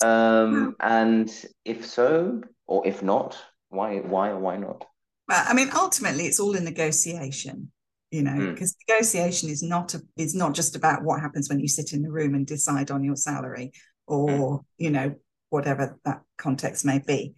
[0.04, 1.28] Um, and
[1.64, 3.36] if so, or if not,
[3.70, 4.84] why why or why not?
[5.28, 7.70] Well, I mean, ultimately, it's all a negotiation.
[8.10, 8.76] You know, because mm.
[8.88, 12.10] negotiation is not a, is not just about what happens when you sit in the
[12.10, 13.72] room and decide on your salary
[14.06, 14.64] or mm.
[14.78, 15.14] you know
[15.50, 17.34] whatever that context may be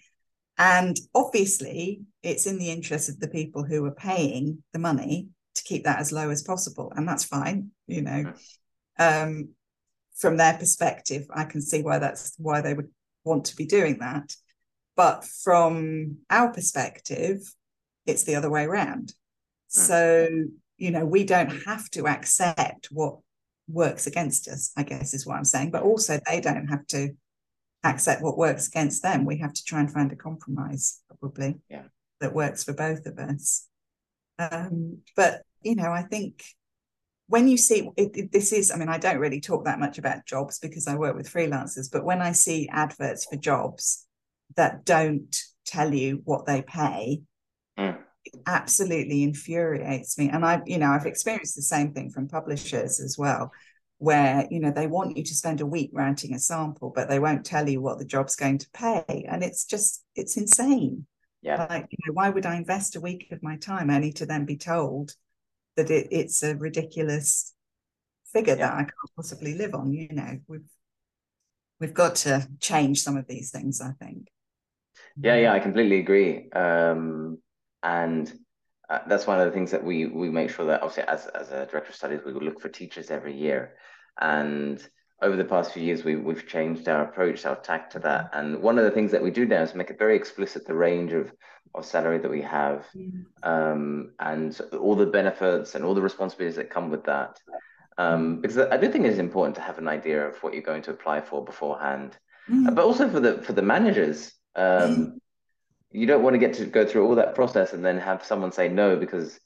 [0.61, 5.63] and obviously, it's in the interest of the people who are paying the money to
[5.63, 6.93] keep that as low as possible.
[6.95, 8.35] And that's fine, you know.
[8.99, 9.55] Um,
[10.19, 12.91] from their perspective, I can see why that's why they would
[13.25, 14.37] want to be doing that.
[14.97, 17.41] But from our perspective,
[18.11, 19.15] it's the other way around.
[19.69, 20.29] So,
[20.79, 23.19] you know, we don't have to accept what
[23.69, 25.71] works against us, I guess is what I'm saying.
[25.71, 27.11] But also, they don't have to
[27.85, 29.25] accept what works against them.
[29.25, 31.85] We have to try and find a compromise, probably, yeah.
[32.21, 33.67] that works for both of us.
[34.39, 36.43] Um, but you know, I think
[37.29, 39.99] when you see it, it, this is, I mean, I don't really talk that much
[39.99, 44.07] about jobs because I work with freelancers, but when I see adverts for jobs
[44.57, 47.23] that don't tell you what they pay,
[47.81, 47.99] mm.
[48.25, 50.29] it absolutely infuriates me.
[50.29, 53.51] And I, you know, I've experienced the same thing from publishers as well
[54.01, 57.19] where you know they want you to spend a week writing a sample but they
[57.19, 59.27] won't tell you what the job's going to pay.
[59.31, 61.07] And it's just it's insane.
[61.43, 61.67] Yeah.
[61.69, 64.47] Like you know why would i invest a week of my time only to then
[64.47, 65.13] be told
[65.77, 67.55] that it, it's a ridiculous
[68.33, 68.69] figure yeah.
[68.69, 70.39] that i can't possibly live on you know?
[70.49, 70.69] We've
[71.79, 74.29] we've got to change some of these things i think.
[75.17, 76.51] Yeah yeah i completely agree.
[76.53, 77.39] Um
[77.83, 78.33] and
[78.89, 81.51] uh, that's one of the things that we we make sure that obviously as, as
[81.51, 83.75] a director of studies we will look for teachers every year
[84.21, 84.87] and
[85.23, 88.31] over the past few years, we, we've changed our approach, our tack to that.
[88.33, 90.75] And one of the things that we do now is make it very explicit the
[90.75, 91.33] range of,
[91.75, 93.25] of salary that we have mm.
[93.43, 97.39] um, and all the benefits and all the responsibilities that come with that.
[97.99, 100.83] Um, because I do think it's important to have an idea of what you're going
[100.83, 102.17] to apply for beforehand,
[102.49, 102.75] mm.
[102.75, 104.33] but also for the for the managers.
[104.57, 105.20] Um.
[105.93, 108.53] You don't want to get to go through all that process and then have someone
[108.53, 109.39] say no because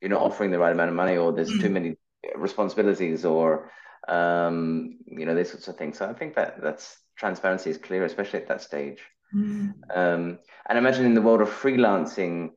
[0.00, 1.72] you're not offering the right amount of money or there's too mm.
[1.72, 1.96] many
[2.36, 3.70] responsibilities or
[4.08, 5.98] um, you know, these sorts of things.
[5.98, 9.00] So I think that that's transparency is clear, especially at that stage.
[9.34, 9.74] Mm.
[9.94, 12.50] Um, and I imagine in the world of freelancing,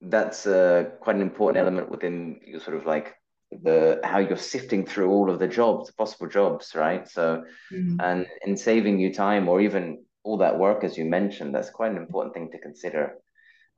[0.00, 3.14] that's uh, quite an important element within your sort of like
[3.50, 7.08] the how you're sifting through all of the jobs, possible jobs, right?
[7.08, 7.96] So, mm.
[8.00, 11.90] and in saving you time or even all that work, as you mentioned, that's quite
[11.90, 13.14] an important thing to consider.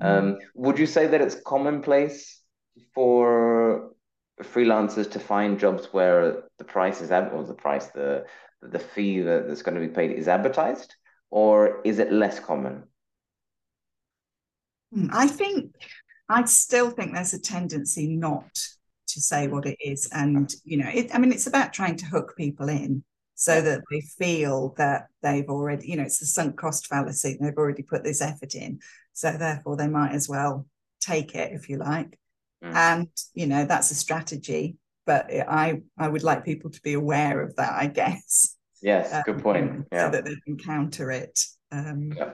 [0.02, 0.06] Mm.
[0.06, 2.40] Um, would you say that it's commonplace
[2.94, 3.90] for
[4.42, 8.24] freelancers to find jobs where the price is or the price the
[8.62, 10.94] the fee that, that's going to be paid is advertised
[11.30, 12.84] or is it less common
[14.92, 15.74] hmm, i think
[16.30, 18.54] I still think there's a tendency not
[19.08, 20.08] to say what it is.
[20.12, 23.02] And, you know, it, I mean, it's about trying to hook people in
[23.40, 27.38] so that they feel that they've already, you know, it's the sunk cost fallacy.
[27.40, 28.80] They've already put this effort in.
[29.14, 30.66] So therefore, they might as well
[31.00, 32.18] take it, if you like.
[32.62, 32.74] Mm.
[32.74, 34.76] And, you know, that's a strategy.
[35.06, 38.58] But I, I would like people to be aware of that, I guess.
[38.82, 39.86] Yes, um, good point.
[39.90, 40.08] Yeah.
[40.08, 41.40] So that they can counter it.
[41.72, 42.32] Um, yeah.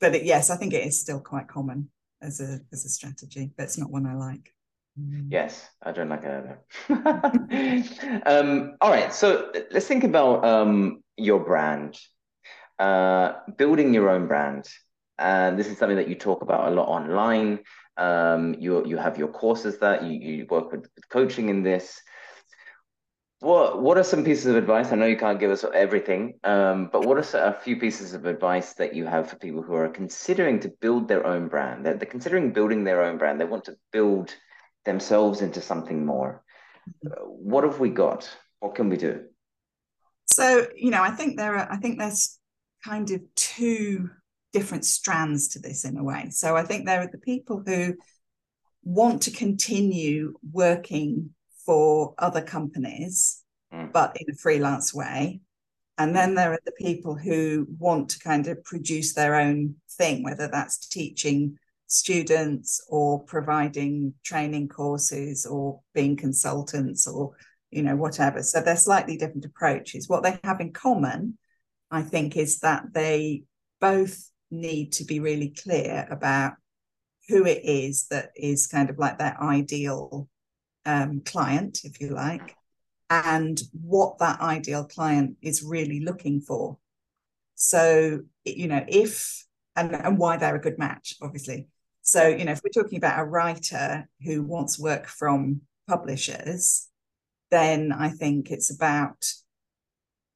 [0.00, 1.88] But it, yes, I think it is still quite common
[2.20, 4.52] as a as a strategy, but it's not one I like.
[4.98, 5.26] Mm.
[5.30, 6.58] Yes, I don't like it
[8.26, 11.98] um, all right, so let's think about um, your brand,
[12.78, 14.68] uh, building your own brand.
[15.18, 17.60] And this is something that you talk about a lot online.
[17.96, 22.00] Um, you you have your courses that you, you work with, with coaching in this.
[23.40, 24.92] What what are some pieces of advice?
[24.92, 28.26] I know you can't give us everything, um, but what are a few pieces of
[28.26, 31.84] advice that you have for people who are considering to build their own brand?
[31.84, 33.40] They're, they're considering building their own brand.
[33.40, 34.34] They want to build
[34.84, 36.42] themselves into something more.
[37.22, 38.28] What have we got?
[38.60, 39.24] What can we do?
[40.26, 41.70] So you know, I think there are.
[41.70, 42.38] I think there's
[42.84, 44.10] kind of two
[44.52, 46.28] different strands to this in a way.
[46.30, 47.94] So I think there are the people who
[48.84, 51.30] want to continue working
[51.64, 53.42] for other companies,
[53.72, 53.92] mm.
[53.92, 55.40] but in a freelance way.
[55.96, 60.22] And then there are the people who want to kind of produce their own thing,
[60.22, 67.32] whether that's teaching students or providing training courses or being consultants or
[67.70, 68.42] you know whatever.
[68.42, 70.08] So they're slightly different approaches.
[70.08, 71.38] What they have in common
[71.90, 73.44] i think is that they
[73.80, 76.54] both need to be really clear about
[77.28, 80.28] who it is that is kind of like their ideal
[80.86, 82.56] um, client if you like
[83.10, 86.78] and what that ideal client is really looking for.
[87.54, 89.44] So you know if
[89.76, 91.68] and, and why they're a good match obviously
[92.04, 96.86] so, you know, if we're talking about a writer who wants work from publishers,
[97.50, 99.26] then I think it's about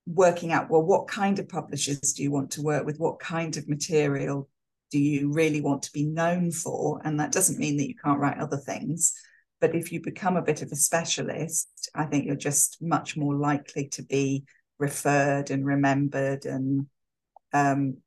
[0.06, 2.98] working out well, what kind of publishers do you want to work with?
[2.98, 4.48] What kind of material
[4.90, 7.02] do you really want to be known for?
[7.04, 9.12] And that doesn't mean that you can't write other things.
[9.60, 13.34] But if you become a bit of a specialist, I think you're just much more
[13.34, 14.44] likely to be
[14.78, 16.86] referred and remembered and
[17.52, 17.98] um,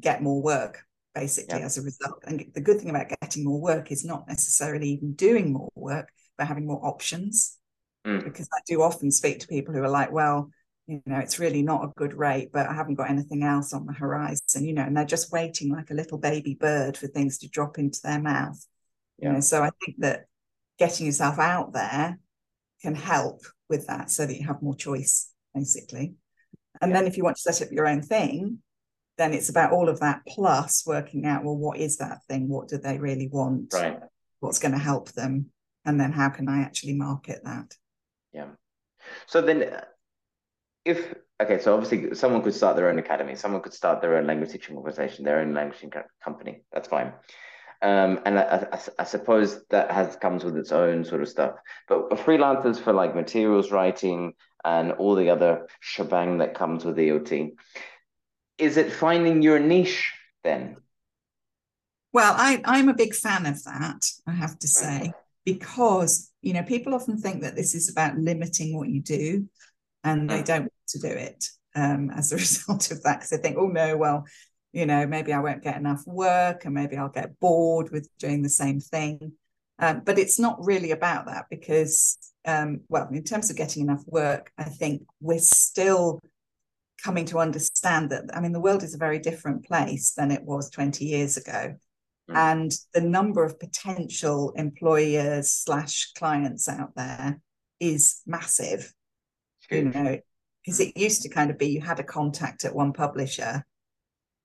[0.00, 2.22] get more work basically as a result.
[2.26, 6.08] And the good thing about getting more work is not necessarily even doing more work,
[6.38, 7.58] but having more options.
[8.06, 8.24] Mm.
[8.24, 10.50] Because I do often speak to people who are like, well,
[10.86, 13.86] you know, it's really not a good rate, but I haven't got anything else on
[13.86, 17.38] the horizon, you know, and they're just waiting like a little baby bird for things
[17.38, 18.64] to drop into their mouth.
[19.18, 19.28] Yeah.
[19.28, 20.24] You know, so I think that
[20.78, 22.18] getting yourself out there
[22.82, 26.14] can help with that so that you have more choice, basically.
[26.80, 26.98] And yeah.
[26.98, 28.58] then if you want to set up your own thing,
[29.20, 32.48] then it's about all of that plus working out well what is that thing?
[32.48, 33.72] What do they really want?
[33.74, 34.00] Right.
[34.40, 35.50] What's going to help them?
[35.84, 37.74] And then how can i actually market that?
[38.32, 38.48] Yeah.
[39.26, 39.80] So then
[40.84, 44.26] if okay so obviously someone could start their own academy someone could start their own
[44.26, 45.84] language teaching organization their own language
[46.24, 47.12] company that's fine.
[47.82, 51.54] Um, and I, I, I, suppose that has comes with its own sort of stuff.
[51.88, 54.34] But freelancers for like materials writing
[54.66, 57.52] and all the other shebang that comes with ELT
[58.60, 60.12] is it finding your niche
[60.44, 60.76] then?
[62.12, 65.12] Well, I, I'm a big fan of that, I have to say,
[65.44, 69.48] because you know, people often think that this is about limiting what you do,
[70.04, 71.44] and they don't want to do it
[71.74, 74.24] um, as a result of that, because they think, oh no, well,
[74.72, 78.42] you know, maybe I won't get enough work, and maybe I'll get bored with doing
[78.42, 79.32] the same thing.
[79.78, 84.02] Um, but it's not really about that because, um, well, in terms of getting enough
[84.06, 86.20] work, I think we're still
[87.02, 90.42] coming to understand that I mean the world is a very different place than it
[90.42, 91.76] was 20 years ago.
[92.30, 92.36] Mm.
[92.36, 97.40] And the number of potential employers slash clients out there
[97.78, 98.92] is massive.
[99.70, 100.18] You know,
[100.64, 103.64] because it used to kind of be you had a contact at one publisher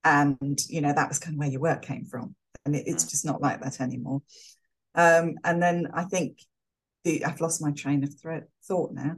[0.03, 2.35] and you know that was kind of where your work came from.
[2.65, 3.09] And it, it's mm.
[3.09, 4.21] just not like that anymore.
[4.93, 6.39] Um, and then I think
[7.03, 8.13] the I've lost my train of
[8.67, 9.15] thought now.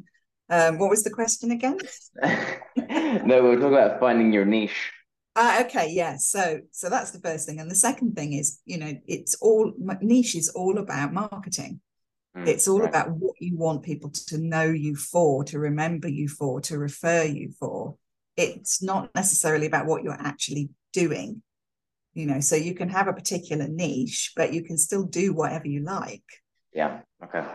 [0.49, 1.77] Um, what was the question again?
[2.23, 4.91] no, we are talking about finding your niche.
[5.35, 6.17] Uh, okay, yeah.
[6.17, 9.73] So, so that's the first thing, and the second thing is, you know, it's all
[10.01, 11.81] niche is all about marketing.
[12.35, 12.89] Mm, it's all right.
[12.89, 17.23] about what you want people to know you for, to remember you for, to refer
[17.23, 17.97] you for.
[18.35, 21.41] It's not necessarily about what you're actually doing.
[22.13, 25.67] You know, so you can have a particular niche, but you can still do whatever
[25.67, 26.23] you like.
[26.73, 27.01] Yeah.
[27.23, 27.45] Okay.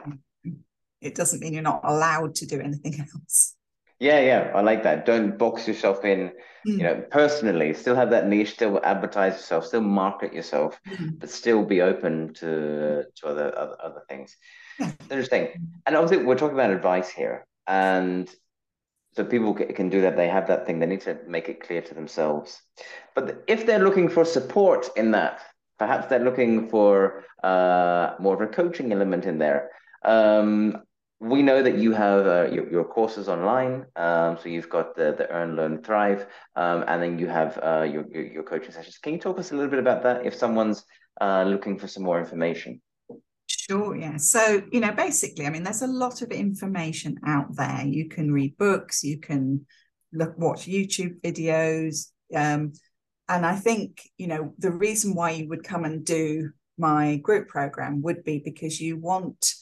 [1.02, 3.56] It doesn't mean you're not allowed to do anything else.
[3.98, 5.06] Yeah, yeah, I like that.
[5.06, 6.32] Don't box yourself in,
[6.66, 6.78] mm.
[6.78, 7.72] you know, personally.
[7.72, 11.20] Still have that niche, still advertise yourself, still market yourself, mm.
[11.20, 14.36] but still be open to to other other, other things.
[14.80, 14.90] Yeah.
[15.02, 15.48] Interesting.
[15.86, 18.28] And obviously, we're talking about advice here, and
[19.14, 20.16] so people can do that.
[20.16, 20.80] They have that thing.
[20.80, 22.60] They need to make it clear to themselves.
[23.14, 25.42] But if they're looking for support in that,
[25.78, 29.70] perhaps they're looking for uh, more of a coaching element in there.
[30.04, 30.82] Um,
[31.22, 33.86] we know that you have uh, your, your courses online.
[33.94, 37.82] Um, so you've got the, the Earn, Learn, Thrive, um, and then you have uh,
[37.82, 38.98] your, your, your, coaching sessions.
[38.98, 40.84] Can you talk us a little bit about that if someone's
[41.20, 42.82] uh, looking for some more information?
[43.46, 44.16] Sure, yeah.
[44.16, 47.84] So, you know, basically, I mean, there's a lot of information out there.
[47.86, 49.64] You can read books, you can
[50.12, 52.08] look, watch YouTube videos.
[52.34, 52.72] Um,
[53.28, 57.46] and I think, you know, the reason why you would come and do my group
[57.46, 59.54] program would be because you want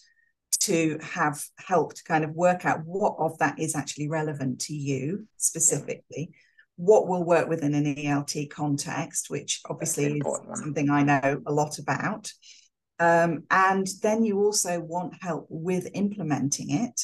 [0.60, 5.26] to have helped kind of work out what of that is actually relevant to you
[5.36, 6.32] specifically
[6.80, 11.78] what will work within an ELT context, which obviously is something I know a lot
[11.78, 12.32] about.
[12.98, 17.00] Um, and then you also want help with implementing it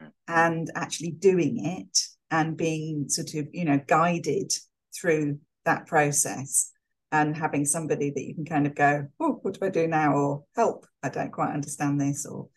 [0.00, 0.10] mm.
[0.28, 1.98] and actually doing it
[2.30, 4.52] and being sort of, you know, guided
[4.94, 6.70] through that process
[7.10, 10.14] and having somebody that you can kind of go, oh, what do I do now?
[10.14, 12.26] Or help, I don't quite understand this.
[12.26, 12.48] Or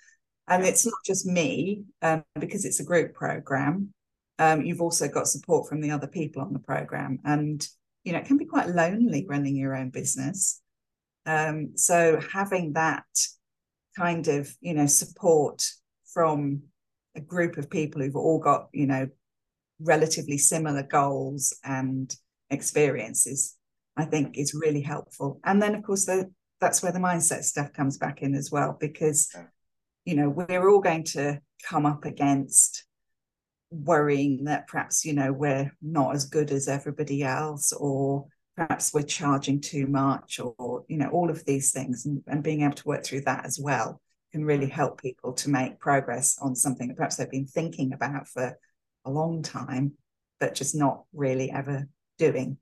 [0.47, 3.93] and it's not just me um, because it's a group program.
[4.39, 7.67] Um, you've also got support from the other people on the program, and
[8.03, 10.61] you know it can be quite lonely running your own business.
[11.25, 13.05] Um, so having that
[13.95, 15.69] kind of you know support
[16.05, 16.61] from
[17.15, 19.09] a group of people who've all got you know
[19.79, 22.15] relatively similar goals and
[22.49, 23.55] experiences,
[23.95, 25.39] I think is really helpful.
[25.43, 26.31] And then of course the,
[26.61, 29.35] that's where the mindset stuff comes back in as well because
[30.07, 31.37] you know we're all going to
[31.67, 32.85] come up against
[33.69, 39.03] worrying that perhaps you know we're not as good as everybody else or perhaps we're
[39.03, 42.05] charging too much or you know all of these things.
[42.05, 44.01] And, and being able to work through that as well
[44.31, 48.29] can really help people to make progress on something that perhaps they've been thinking about
[48.29, 48.57] for
[49.03, 49.91] a long time
[50.39, 52.57] but just not really ever doing.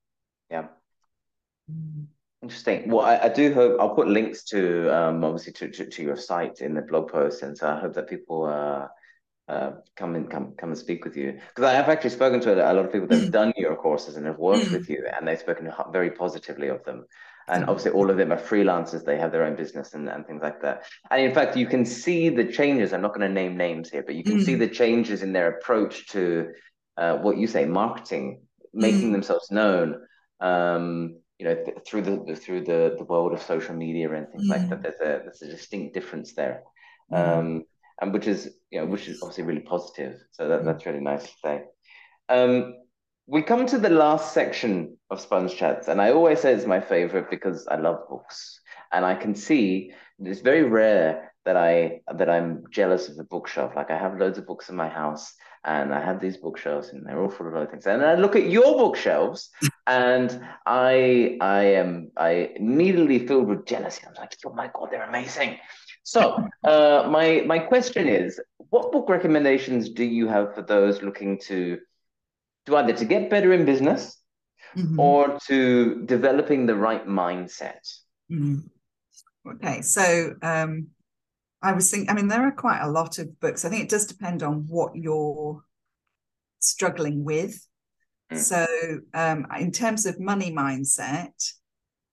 [0.49, 0.67] Yeah.
[1.71, 2.07] Mm.
[2.45, 2.91] Interesting.
[2.91, 6.15] Well, I, I, do hope I'll put links to um, obviously to, to, to, your
[6.15, 8.87] site in the blog post, and so I hope that people uh,
[9.51, 12.53] uh, come and come come and speak with you because I have actually spoken to
[12.53, 15.27] a lot of people that have done your courses and have worked with you, and
[15.27, 17.05] they've spoken very positively of them.
[17.47, 20.43] And obviously, all of them are freelancers; they have their own business and, and things
[20.43, 20.83] like that.
[21.09, 22.93] And in fact, you can see the changes.
[22.93, 24.45] I'm not going to name names here, but you can mm.
[24.45, 26.49] see the changes in their approach to
[26.95, 28.41] uh, what you say, marketing,
[28.71, 29.13] making mm.
[29.13, 30.01] themselves known.
[30.39, 34.47] Um, you know th- through the through the the world of social media and things
[34.47, 34.49] mm.
[34.49, 36.63] like that there's a there's a distinct difference there
[37.11, 37.17] mm.
[37.17, 37.63] um
[38.01, 40.65] and which is you know which is obviously really positive so that, mm.
[40.65, 41.61] that's really nice to say
[42.29, 42.75] um
[43.27, 46.79] we come to the last section of sponge chats and i always say it's my
[46.79, 48.59] favorite because i love books
[48.91, 53.75] and i can see it's very rare that i that i'm jealous of the bookshelf
[53.75, 55.33] like i have loads of books in my house
[55.65, 57.87] and I have these bookshelves, and they're all full of other things.
[57.87, 59.49] And I look at your bookshelves,
[59.87, 64.03] and I I am I immediately filled with jealousy.
[64.07, 65.57] I'm like, oh my god, they're amazing.
[66.03, 68.39] So uh, my my question is,
[68.69, 71.79] what book recommendations do you have for those looking to
[72.67, 74.21] to either to get better in business
[74.75, 74.99] mm-hmm.
[74.99, 77.83] or to developing the right mindset?
[78.31, 78.59] Mm-hmm.
[79.47, 80.87] Okay, so um,
[81.65, 83.65] I was thinking, I mean, there are quite a lot of books.
[83.65, 85.63] I think it does depend on what you're
[86.59, 87.67] struggling with.
[88.31, 88.37] Mm.
[88.37, 88.67] So,
[89.15, 91.33] um, in terms of money mindset,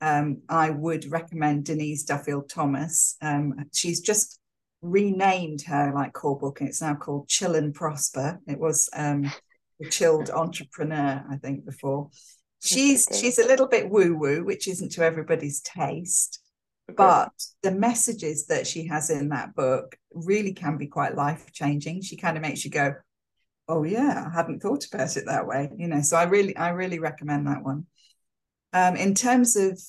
[0.01, 3.17] um, I would recommend Denise Duffield Thomas.
[3.21, 4.41] Um, she's just
[4.81, 8.41] renamed her like core book, and it's now called Chill and Prosper.
[8.47, 9.31] It was um,
[9.79, 12.09] the Chilled Entrepreneur, I think, before.
[12.65, 16.42] She's she's a little bit woo woo, which isn't to everybody's taste.
[16.89, 22.03] But the messages that she has in that book really can be quite life changing.
[22.03, 22.95] She kind of makes you go,
[23.69, 26.71] "Oh yeah, I hadn't thought about it that way." You know, so I really, I
[26.71, 27.87] really recommend that one.
[28.73, 29.81] Um, in terms of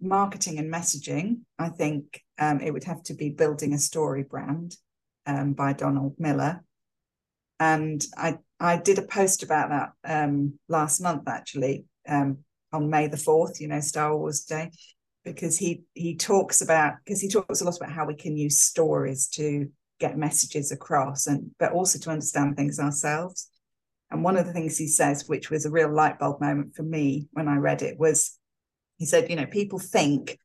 [0.00, 4.76] marketing and messaging, I think um, it would have to be building a StoryBrand
[5.26, 6.62] um, by Donald Miller,
[7.58, 12.38] and I I did a post about that um, last month actually um,
[12.72, 13.60] on May the fourth.
[13.60, 14.70] You know, Star Wars Day
[15.24, 18.60] because he he talks about because he talks a lot about how we can use
[18.60, 19.68] stories to
[20.00, 23.50] get messages across and but also to understand things ourselves
[24.10, 26.82] and one of the things he says which was a real light bulb moment for
[26.82, 28.38] me when i read it was
[28.98, 30.38] he said you know people think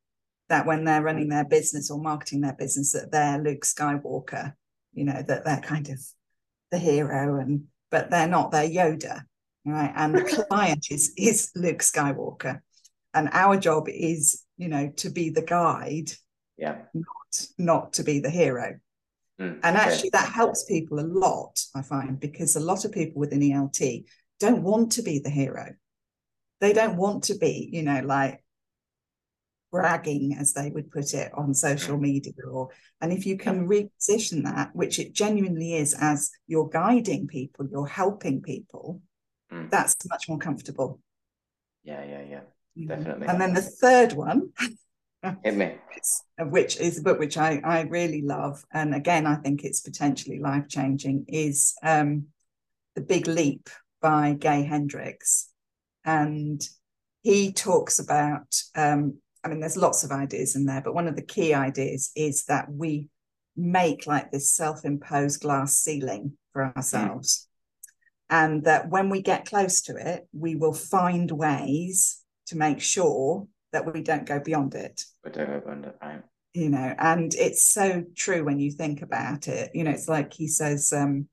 [0.49, 4.53] that when they're running they're business or marketing their business that they're luke skywalker
[4.93, 5.99] you know that they're kind of
[6.71, 9.23] the hero and but they're not their Yoda,
[9.65, 9.93] right?
[9.95, 12.59] And the client is is Luke Skywalker,
[13.13, 16.11] and our job is, you know, to be the guide,
[16.57, 18.79] yeah, not not to be the hero.
[19.41, 19.85] Mm, And okay.
[19.85, 24.05] actually, that helps people a lot, I find, because a lot of people within ELT
[24.39, 25.67] don't want to be the hero.
[26.59, 28.43] They don't want to be, you know, like
[29.71, 32.33] bragging, as they would put it, on social media.
[32.51, 32.69] Or
[33.01, 37.87] and if you can reposition that, which it genuinely is, as you're guiding people, you're
[37.87, 39.01] helping people,
[39.51, 39.67] Mm.
[39.71, 40.99] that's much more comfortable.
[41.83, 42.41] yeah, yeah, yeah.
[42.87, 43.27] Definitely.
[43.27, 44.51] And then the third one
[46.39, 48.63] which is a book which I, I really love.
[48.71, 52.27] And again, I think it's potentially life changing, is um,
[52.95, 53.69] The Big Leap
[54.01, 55.49] by Gay Hendricks.
[56.05, 56.61] And
[57.21, 61.15] he talks about, um, I mean, there's lots of ideas in there, but one of
[61.15, 63.07] the key ideas is that we
[63.57, 67.47] make like this self imposed glass ceiling for ourselves.
[68.29, 73.47] And that when we get close to it, we will find ways to make sure
[73.71, 75.93] that we don't go beyond it But don't go under.
[76.01, 76.21] Right.
[76.53, 80.33] you know and it's so true when you think about it you know it's like
[80.33, 81.27] he says um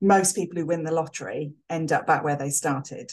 [0.00, 3.10] most people who win the lottery end up back where they started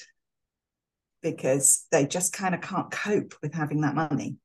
[1.22, 4.36] because they just kind of can't cope with having that money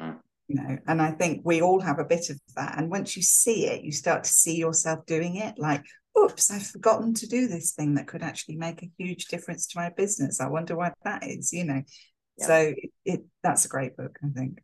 [0.00, 0.18] Mm.
[0.48, 3.22] you know and i think we all have a bit of that and once you
[3.22, 5.84] see it you start to see yourself doing it like
[6.18, 9.78] oops i've forgotten to do this thing that could actually make a huge difference to
[9.78, 11.80] my business i wonder why that is you know
[12.38, 12.46] Yeah.
[12.46, 14.60] so it, it that's a great book i think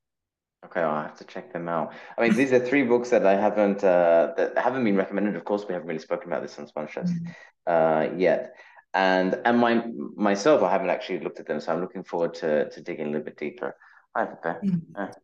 [0.63, 1.95] Okay, I'll have to check them out.
[2.19, 5.35] I mean, these are three books that I haven't uh, that haven't been recommended.
[5.35, 7.13] Of course, we haven't really spoken about this on Sponge Chats
[7.67, 8.55] uh, yet,
[8.93, 9.83] and and my
[10.17, 13.09] myself, I haven't actually looked at them, so I'm looking forward to to digging a
[13.09, 13.75] little bit deeper.
[14.15, 14.61] I prepare.
[14.63, 15.15] Mm.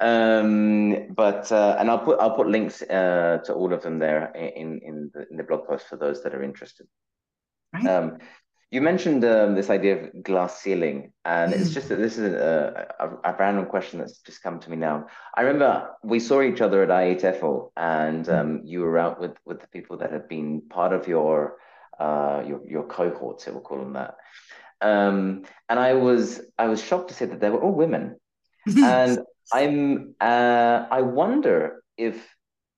[0.00, 4.32] Um, but uh, and I'll put I'll put links uh, to all of them there
[4.34, 6.86] in in the, in the blog post for those that are interested.
[7.74, 7.86] Right.
[7.86, 8.18] Um,
[8.72, 11.74] you mentioned um, this idea of glass ceiling, and it's Mm.
[11.74, 15.06] just that this is a, a, a random question that's just come to me now.
[15.36, 19.60] I remember we saw each other at IATEFL, and um, you were out with with
[19.60, 21.58] the people that had been part of your
[22.00, 24.14] uh, your your cohorts, we'll call them that.
[24.80, 28.16] Um, and I was I was shocked to see that they were all women,
[28.66, 29.18] and
[29.52, 32.16] I'm uh, I wonder if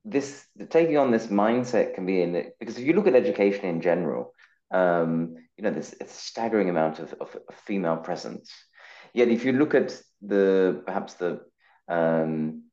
[0.04, 3.66] this taking on this mindset can be in it because if you look at education
[3.66, 4.34] in general,
[4.74, 8.50] um, you know, there's a staggering amount of, of, of female presence.
[9.12, 11.40] Yet if you look at the perhaps the
[11.88, 12.64] um,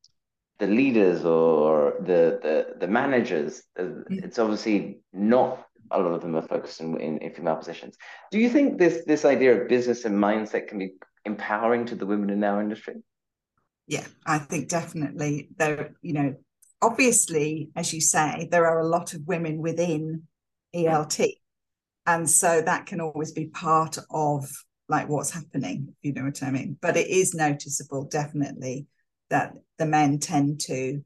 [0.59, 6.35] the leaders or the the, the managers, uh, it's obviously not a lot of them
[6.35, 7.97] are focused in, in, in female positions.
[8.31, 10.93] Do you think this this idea of business and mindset can be
[11.25, 12.95] empowering to the women in our industry?
[13.91, 16.35] yeah i think definitely there you know
[16.81, 20.23] obviously as you say there are a lot of women within
[20.73, 21.19] elt
[22.05, 24.49] and so that can always be part of
[24.89, 26.77] like what's happening if you know what i mean.
[26.81, 28.87] But it is noticeable definitely
[29.29, 31.03] that the men tend to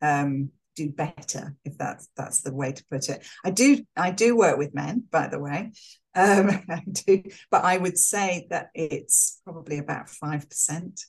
[0.00, 3.26] um do better if that's that's the way to put it.
[3.44, 5.72] I do i do work with men by the way.
[6.14, 11.00] Um i do but i would say that it's probably about five percent.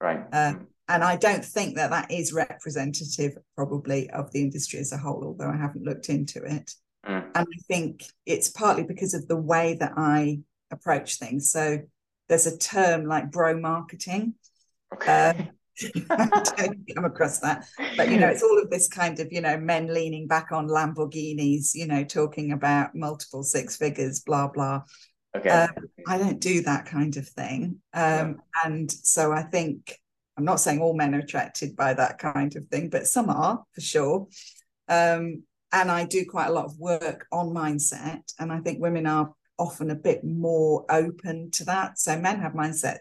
[0.00, 0.24] Right.
[0.32, 0.54] uh,
[0.88, 5.22] and I don't think that that is representative, probably, of the industry as a whole,
[5.24, 6.72] although I haven't looked into it.
[7.06, 7.30] Mm.
[7.34, 10.40] And I think it's partly because of the way that I
[10.70, 11.50] approach things.
[11.50, 11.80] So
[12.28, 14.34] there's a term like bro marketing.
[14.94, 15.50] okay.
[16.10, 16.26] I
[16.56, 19.56] don't come across that, but you know, it's all of this kind of, you know,
[19.56, 24.82] men leaning back on Lamborghinis, you know, talking about multiple six figures, blah, blah.
[25.34, 25.48] okay.
[25.48, 25.68] uh,
[26.06, 27.80] I don't do that kind of thing.
[27.94, 28.32] Um, Yeah.
[28.64, 29.98] And so I think
[30.36, 33.62] I'm not saying all men are attracted by that kind of thing, but some are
[33.74, 34.26] for sure.
[34.88, 38.32] Um, and I do quite a lot of work on mindset.
[38.38, 41.98] And I think women are often a bit more open to that.
[41.98, 42.98] So men have mindset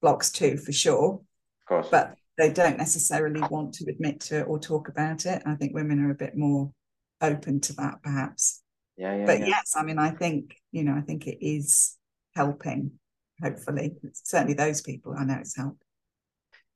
[0.00, 1.88] blocks too, for sure, of course.
[1.90, 5.42] but they don't necessarily want to admit to it or talk about it.
[5.44, 6.72] I think women are a bit more
[7.20, 8.62] open to that, perhaps
[8.98, 9.46] yeah, yeah, but yeah.
[9.46, 11.96] yes, I mean, I think you know, I think it is
[12.34, 12.92] helping.
[13.40, 15.82] Hopefully, certainly those people I know it's helped.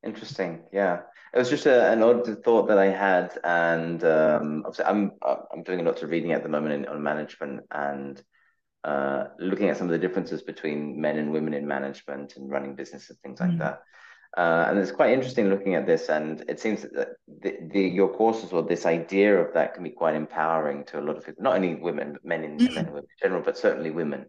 [0.03, 0.63] Interesting.
[0.71, 1.01] Yeah.
[1.33, 5.63] It was just a, an odd thought that I had, and um, obviously I'm I'm
[5.63, 8.21] doing a lot of reading at the moment in, on management and
[8.83, 12.75] uh, looking at some of the differences between men and women in management and running
[12.75, 13.59] business and things like Mm.
[13.59, 13.81] that.
[14.35, 17.09] Uh, and it's quite interesting looking at this, and it seems that
[17.41, 21.01] the, the your courses or this idea of that can be quite empowering to a
[21.01, 22.73] lot of people, not only women, but men in Mm.
[22.75, 24.25] men and women in general, but certainly women.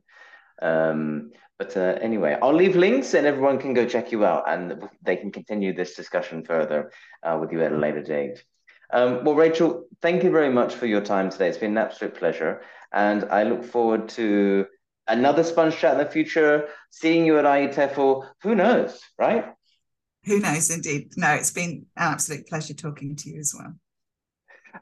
[0.62, 4.82] Um, but uh, anyway, I'll leave links and everyone can go check you out and
[5.02, 6.90] they can continue this discussion further
[7.22, 8.42] uh, with you at a later date.
[8.90, 11.48] Um, well, Rachael, thank you very much for your time today.
[11.48, 12.62] It's been an absolute pleasure.
[12.92, 14.66] And I look forward to
[15.06, 18.26] another sponge chat in the future, seeing you at IATEFL.
[18.42, 19.46] Who knows, right?
[20.24, 21.12] Who knows, indeed.
[21.16, 23.74] No, it's been an absolute pleasure talking to you as well.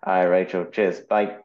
[0.05, 0.67] All right, Rachael.
[0.67, 1.01] Cheers.
[1.01, 1.39] Bye.